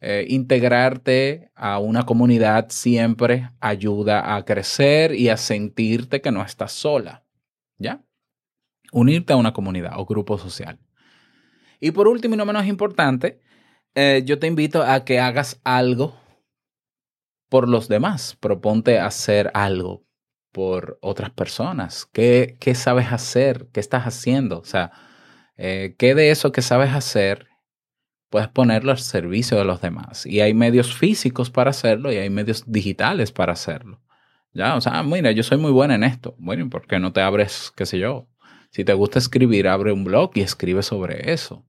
Eh, 0.05 0.27
integrarte 0.31 1.53
a 1.55 1.79
una 1.79 2.05
comunidad 2.05 2.67
siempre 2.71 3.51
ayuda 3.61 4.35
a 4.35 4.45
crecer 4.45 5.15
y 5.15 5.29
a 5.29 5.37
sentirte 5.37 6.21
que 6.21 6.33
no 6.33 6.43
estás 6.43 6.73
sola. 6.73 7.25
¿Ya? 7.79 8.03
Unirte 8.91 9.33
a 9.33 9.37
una 9.37 9.53
comunidad 9.53 9.93
o 9.97 10.05
grupo 10.05 10.39
social. 10.39 10.81
Y 11.79 11.93
por 11.93 12.09
último 12.09 12.35
y 12.35 12.39
no 12.39 12.45
menos 12.45 12.67
importante, 12.67 13.41
eh, 13.95 14.23
yo 14.25 14.39
te 14.39 14.47
invito 14.47 14.83
a 14.83 15.05
que 15.05 15.21
hagas 15.21 15.61
algo 15.65 16.17
por 17.53 17.69
los 17.69 17.87
demás. 17.87 18.35
Proponte 18.41 18.99
hacer 18.99 19.51
algo 19.53 20.07
por 20.53 20.99
otras 21.03 21.29
personas. 21.29 22.09
¿Qué, 22.11 22.57
qué 22.59 22.75
sabes 22.75 23.13
hacer? 23.13 23.69
¿Qué 23.75 23.81
estás 23.81 24.05
haciendo? 24.05 24.61
O 24.61 24.65
sea, 24.65 24.91
eh, 25.59 25.95
¿qué 25.99 26.15
de 26.15 26.31
eso 26.31 26.51
que 26.51 26.63
sabes 26.63 26.95
hacer 26.95 27.49
puedes 28.31 28.49
ponerlo 28.49 28.91
al 28.91 29.01
servicio 29.01 29.59
de 29.59 29.67
los 29.67 29.83
demás? 29.83 30.25
Y 30.25 30.41
hay 30.41 30.55
medios 30.55 30.97
físicos 30.97 31.51
para 31.51 31.69
hacerlo 31.69 32.11
y 32.11 32.17
hay 32.17 32.31
medios 32.31 32.65
digitales 32.67 33.33
para 33.33 33.53
hacerlo. 33.53 34.01
Ya, 34.55 34.75
o 34.75 34.81
sea, 34.81 35.03
mira, 35.03 35.31
yo 35.33 35.43
soy 35.43 35.59
muy 35.59 35.73
buena 35.73 35.95
en 35.95 36.05
esto. 36.05 36.35
Bueno, 36.39 36.65
¿y 36.65 36.69
por 36.71 36.87
qué 36.87 36.99
no 37.01 37.13
te 37.13 37.21
abres, 37.21 37.71
qué 37.77 37.85
sé 37.85 37.99
yo? 37.99 38.29
Si 38.71 38.83
te 38.83 38.95
gusta 38.95 39.19
escribir, 39.19 39.69
abre 39.69 39.93
un 39.93 40.05
blog 40.05 40.31
y 40.37 40.41
escribe 40.41 40.83
sobre 40.83 41.31
eso. 41.35 41.67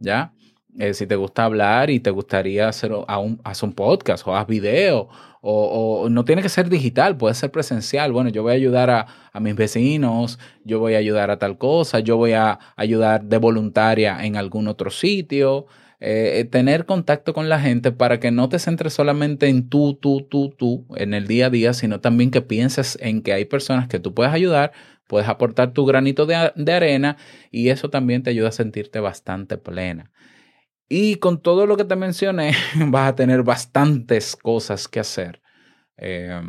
¿Ya? 0.00 0.32
Eh, 0.78 0.94
si 0.94 1.06
te 1.06 1.16
gusta 1.16 1.44
hablar 1.44 1.90
y 1.90 1.98
te 1.98 2.10
gustaría 2.10 2.68
hacer 2.68 2.92
a 3.06 3.18
un, 3.18 3.40
un 3.62 3.72
podcast 3.72 4.26
o 4.26 4.36
haz 4.36 4.46
video 4.46 5.08
o, 5.42 6.08
no 6.10 6.24
tiene 6.24 6.42
que 6.42 6.48
ser 6.48 6.68
digital, 6.68 7.16
puede 7.16 7.34
ser 7.34 7.50
presencial. 7.50 8.12
Bueno, 8.12 8.30
yo 8.30 8.42
voy 8.42 8.52
a 8.52 8.56
ayudar 8.56 8.90
a, 8.90 9.06
a 9.32 9.40
mis 9.40 9.56
vecinos, 9.56 10.38
yo 10.64 10.78
voy 10.78 10.94
a 10.94 10.98
ayudar 10.98 11.30
a 11.30 11.38
tal 11.38 11.58
cosa, 11.58 12.00
yo 12.00 12.16
voy 12.16 12.32
a 12.32 12.58
ayudar 12.76 13.24
de 13.24 13.38
voluntaria 13.38 14.24
en 14.24 14.36
algún 14.36 14.68
otro 14.68 14.90
sitio. 14.90 15.66
Eh, 16.02 16.48
tener 16.50 16.86
contacto 16.86 17.34
con 17.34 17.50
la 17.50 17.60
gente 17.60 17.92
para 17.92 18.20
que 18.20 18.30
no 18.30 18.48
te 18.48 18.58
centres 18.58 18.94
solamente 18.94 19.48
en 19.48 19.68
tú, 19.68 19.98
tú, 20.00 20.22
tú, 20.22 20.48
tú 20.56 20.86
en 20.96 21.12
el 21.12 21.26
día 21.26 21.46
a 21.46 21.50
día, 21.50 21.74
sino 21.74 22.00
también 22.00 22.30
que 22.30 22.40
pienses 22.40 22.96
en 23.02 23.20
que 23.22 23.34
hay 23.34 23.44
personas 23.44 23.86
que 23.86 23.98
tú 23.98 24.14
puedes 24.14 24.32
ayudar, 24.32 24.72
puedes 25.06 25.28
aportar 25.28 25.74
tu 25.74 25.84
granito 25.84 26.24
de, 26.24 26.52
de 26.56 26.72
arena 26.72 27.18
y 27.50 27.68
eso 27.68 27.90
también 27.90 28.22
te 28.22 28.30
ayuda 28.30 28.48
a 28.48 28.52
sentirte 28.52 28.98
bastante 29.00 29.58
plena. 29.58 30.10
Y 30.92 31.16
con 31.16 31.40
todo 31.40 31.66
lo 31.66 31.76
que 31.76 31.84
te 31.84 31.94
mencioné, 31.94 32.52
vas 32.88 33.10
a 33.10 33.14
tener 33.14 33.44
bastantes 33.44 34.34
cosas 34.34 34.88
que 34.88 34.98
hacer. 34.98 35.40
Eh, 35.96 36.42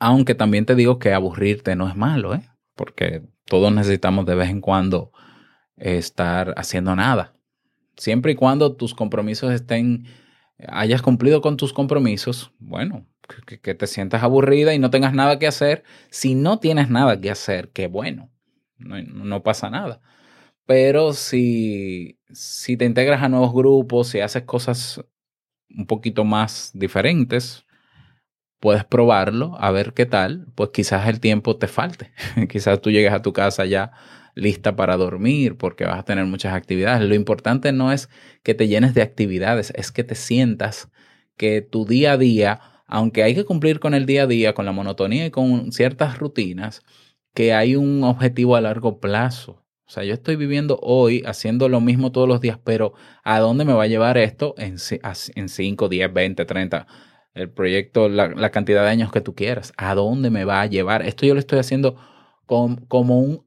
aunque 0.00 0.34
también 0.34 0.66
te 0.66 0.74
digo 0.74 0.98
que 0.98 1.12
aburrirte 1.14 1.76
no 1.76 1.88
es 1.88 1.94
malo, 1.94 2.34
¿eh? 2.34 2.42
porque 2.74 3.22
todos 3.44 3.72
necesitamos 3.72 4.26
de 4.26 4.34
vez 4.34 4.50
en 4.50 4.60
cuando 4.60 5.12
estar 5.76 6.52
haciendo 6.56 6.96
nada. 6.96 7.36
Siempre 7.96 8.32
y 8.32 8.34
cuando 8.34 8.74
tus 8.74 8.92
compromisos 8.92 9.52
estén, 9.52 10.06
hayas 10.66 11.00
cumplido 11.00 11.40
con 11.40 11.56
tus 11.56 11.72
compromisos, 11.72 12.52
bueno, 12.58 13.06
que, 13.46 13.60
que 13.60 13.74
te 13.74 13.86
sientas 13.86 14.24
aburrida 14.24 14.74
y 14.74 14.80
no 14.80 14.90
tengas 14.90 15.14
nada 15.14 15.38
que 15.38 15.46
hacer. 15.46 15.84
Si 16.10 16.34
no 16.34 16.58
tienes 16.58 16.90
nada 16.90 17.20
que 17.20 17.30
hacer, 17.30 17.70
qué 17.70 17.86
bueno, 17.86 18.30
no, 18.78 19.00
no 19.00 19.44
pasa 19.44 19.70
nada. 19.70 20.00
Pero 20.68 21.14
si, 21.14 22.18
si 22.30 22.76
te 22.76 22.84
integras 22.84 23.22
a 23.22 23.30
nuevos 23.30 23.54
grupos, 23.54 24.08
si 24.08 24.20
haces 24.20 24.42
cosas 24.42 25.02
un 25.70 25.86
poquito 25.86 26.24
más 26.24 26.72
diferentes, 26.74 27.66
puedes 28.60 28.84
probarlo, 28.84 29.56
a 29.60 29.70
ver 29.72 29.94
qué 29.94 30.06
tal, 30.06 30.48
pues 30.54 30.70
quizás 30.72 31.08
el 31.08 31.20
tiempo 31.20 31.56
te 31.58 31.68
falte. 31.68 32.12
quizás 32.50 32.80
tú 32.82 32.90
llegues 32.90 33.12
a 33.12 33.22
tu 33.22 33.32
casa 33.32 33.66
ya 33.66 33.92
lista 34.34 34.76
para 34.76 34.96
dormir 34.96 35.56
porque 35.58 35.84
vas 35.84 36.00
a 36.00 36.04
tener 36.04 36.26
muchas 36.26 36.54
actividades. 36.54 37.08
Lo 37.08 37.14
importante 37.14 37.72
no 37.72 37.92
es 37.92 38.10
que 38.42 38.54
te 38.54 38.68
llenes 38.68 38.94
de 38.94 39.02
actividades, 39.02 39.72
es 39.76 39.92
que 39.92 40.04
te 40.04 40.14
sientas 40.16 40.90
que 41.36 41.62
tu 41.62 41.86
día 41.86 42.12
a 42.12 42.18
día, 42.18 42.60
aunque 42.86 43.22
hay 43.24 43.34
que 43.34 43.44
cumplir 43.44 43.80
con 43.80 43.94
el 43.94 44.06
día 44.06 44.24
a 44.24 44.26
día, 44.26 44.54
con 44.54 44.66
la 44.66 44.72
monotonía 44.72 45.26
y 45.26 45.30
con 45.30 45.72
ciertas 45.72 46.18
rutinas, 46.18 46.82
que 47.34 47.54
hay 47.54 47.76
un 47.76 48.04
objetivo 48.04 48.56
a 48.56 48.60
largo 48.60 49.00
plazo. 49.00 49.57
O 49.88 49.90
sea, 49.90 50.04
yo 50.04 50.12
estoy 50.12 50.36
viviendo 50.36 50.78
hoy 50.82 51.22
haciendo 51.24 51.66
lo 51.70 51.80
mismo 51.80 52.12
todos 52.12 52.28
los 52.28 52.42
días, 52.42 52.58
pero 52.62 52.92
¿a 53.24 53.38
dónde 53.40 53.64
me 53.64 53.72
va 53.72 53.84
a 53.84 53.86
llevar 53.86 54.18
esto 54.18 54.54
en, 54.58 54.76
en 55.34 55.48
5, 55.48 55.88
10, 55.88 56.12
20, 56.12 56.44
30? 56.44 56.86
El 57.32 57.50
proyecto, 57.50 58.10
la, 58.10 58.50
cantidad 58.50 58.82
de 58.82 58.90
años 58.90 59.10
que 59.10 59.22
tú 59.22 59.34
quieras. 59.34 59.72
¿A 59.78 59.94
dónde 59.94 60.28
me 60.28 60.44
va 60.44 60.60
a 60.60 60.66
llevar? 60.66 61.00
Esto 61.00 61.24
yo 61.24 61.32
lo 61.32 61.40
estoy 61.40 61.58
haciendo 61.58 61.96
como, 62.44 63.18
un, 63.18 63.46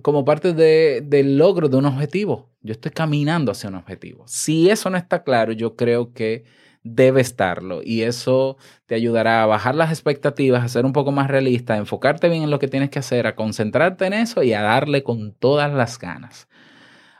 como 0.00 0.24
parte 0.24 0.54
de, 0.54 1.02
del 1.04 1.36
logro 1.36 1.68
de 1.68 1.76
un 1.76 1.84
objetivo. 1.84 2.50
Yo 2.62 2.72
estoy 2.72 2.92
caminando 2.92 3.52
hacia 3.52 3.68
un 3.68 3.74
objetivo. 3.74 4.24
Si 4.26 4.70
eso 4.70 4.88
no 4.88 4.96
está 4.96 5.22
claro, 5.22 5.52
yo 5.52 5.76
creo 5.76 6.14
que 6.14 6.44
debe 6.84 7.22
estarlo 7.22 7.80
y 7.82 8.02
eso 8.02 8.58
te 8.86 8.94
ayudará 8.94 9.42
a 9.42 9.46
bajar 9.46 9.74
las 9.74 9.90
expectativas, 9.90 10.62
a 10.62 10.68
ser 10.68 10.84
un 10.84 10.92
poco 10.92 11.10
más 11.10 11.28
realista, 11.28 11.74
a 11.74 11.78
enfocarte 11.78 12.28
bien 12.28 12.44
en 12.44 12.50
lo 12.50 12.58
que 12.58 12.68
tienes 12.68 12.90
que 12.90 13.00
hacer, 13.00 13.26
a 13.26 13.34
concentrarte 13.34 14.06
en 14.06 14.12
eso 14.12 14.42
y 14.42 14.52
a 14.52 14.62
darle 14.62 15.02
con 15.02 15.32
todas 15.32 15.72
las 15.72 15.98
ganas. 15.98 16.46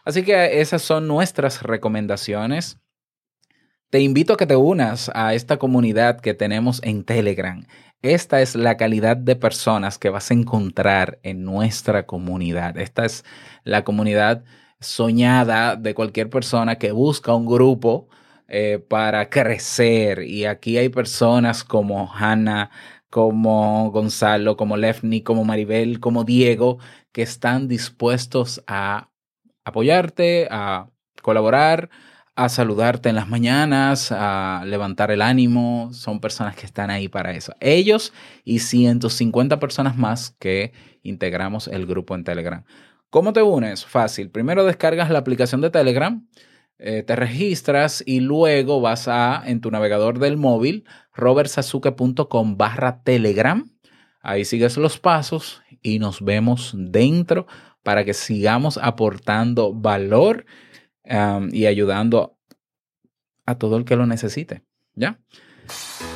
Así 0.04 0.22
que 0.22 0.60
esas 0.60 0.82
son 0.82 1.08
nuestras 1.08 1.62
recomendaciones. 1.62 2.78
Te 3.88 4.00
invito 4.00 4.34
a 4.34 4.36
que 4.36 4.46
te 4.46 4.56
unas 4.56 5.10
a 5.14 5.34
esta 5.34 5.56
comunidad 5.56 6.20
que 6.20 6.34
tenemos 6.34 6.80
en 6.82 7.04
Telegram. 7.04 7.64
Esta 8.02 8.42
es 8.42 8.54
la 8.54 8.76
calidad 8.76 9.16
de 9.16 9.34
personas 9.34 9.98
que 9.98 10.10
vas 10.10 10.30
a 10.30 10.34
encontrar 10.34 11.20
en 11.22 11.42
nuestra 11.44 12.04
comunidad. 12.04 12.76
Esta 12.76 13.06
es 13.06 13.24
la 13.62 13.82
comunidad 13.82 14.44
soñada 14.80 15.76
de 15.76 15.94
cualquier 15.94 16.28
persona 16.28 16.76
que 16.76 16.92
busca 16.92 17.34
un 17.34 17.46
grupo 17.46 18.08
eh, 18.48 18.78
para 18.78 19.30
crecer. 19.30 20.22
Y 20.24 20.44
aquí 20.44 20.76
hay 20.78 20.88
personas 20.88 21.64
como 21.64 22.12
Hannah, 22.12 22.70
como 23.10 23.90
Gonzalo, 23.90 24.56
como 24.56 24.76
Lefni, 24.76 25.22
como 25.22 25.44
Maribel, 25.44 26.00
como 26.00 26.24
Diego, 26.24 26.78
que 27.12 27.22
están 27.22 27.68
dispuestos 27.68 28.62
a 28.66 29.10
apoyarte, 29.64 30.48
a 30.50 30.88
colaborar, 31.22 31.88
a 32.36 32.48
saludarte 32.48 33.08
en 33.08 33.14
las 33.14 33.28
mañanas, 33.28 34.10
a 34.12 34.64
levantar 34.66 35.10
el 35.10 35.22
ánimo. 35.22 35.90
Son 35.92 36.20
personas 36.20 36.56
que 36.56 36.66
están 36.66 36.90
ahí 36.90 37.08
para 37.08 37.32
eso. 37.32 37.54
Ellos 37.60 38.12
y 38.44 38.58
150 38.58 39.60
personas 39.60 39.96
más 39.96 40.34
que 40.38 40.72
integramos 41.02 41.68
el 41.68 41.86
grupo 41.86 42.14
en 42.14 42.24
Telegram. 42.24 42.64
¿Cómo 43.10 43.32
te 43.32 43.42
unes? 43.42 43.86
Fácil. 43.86 44.30
Primero 44.30 44.64
descargas 44.64 45.10
la 45.10 45.20
aplicación 45.20 45.60
de 45.60 45.70
Telegram 45.70 46.26
eh, 46.86 47.02
te 47.02 47.16
registras 47.16 48.02
y 48.04 48.20
luego 48.20 48.82
vas 48.82 49.08
a, 49.08 49.42
en 49.46 49.62
tu 49.62 49.70
navegador 49.70 50.18
del 50.18 50.36
móvil, 50.36 50.84
robertsazuke.com 51.14 52.58
barra 52.58 53.00
telegram. 53.02 53.70
Ahí 54.20 54.44
sigues 54.44 54.76
los 54.76 54.98
pasos 54.98 55.62
y 55.80 55.98
nos 55.98 56.22
vemos 56.22 56.74
dentro 56.76 57.46
para 57.82 58.04
que 58.04 58.12
sigamos 58.12 58.78
aportando 58.82 59.72
valor 59.72 60.44
y 61.52 61.66
ayudando 61.66 62.38
a 63.46 63.56
todo 63.56 63.78
el 63.78 63.86
que 63.86 63.96
lo 63.96 64.06
necesite. 64.06 64.62
¿Ya? 64.94 65.18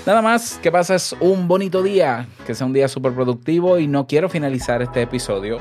Nada 0.07 0.21
más, 0.21 0.59
que 0.63 0.71
pases 0.71 1.17
un 1.21 1.49
bonito 1.49 1.83
día, 1.83 2.29
que 2.47 2.55
sea 2.55 2.67
un 2.67 2.75
día 2.75 2.89
súper 2.89 3.15
productivo 3.15 3.79
y 3.79 3.87
no 3.87 4.07
quiero 4.07 4.29
finalizar 4.29 4.83
este 4.83 5.01
episodio 5.01 5.61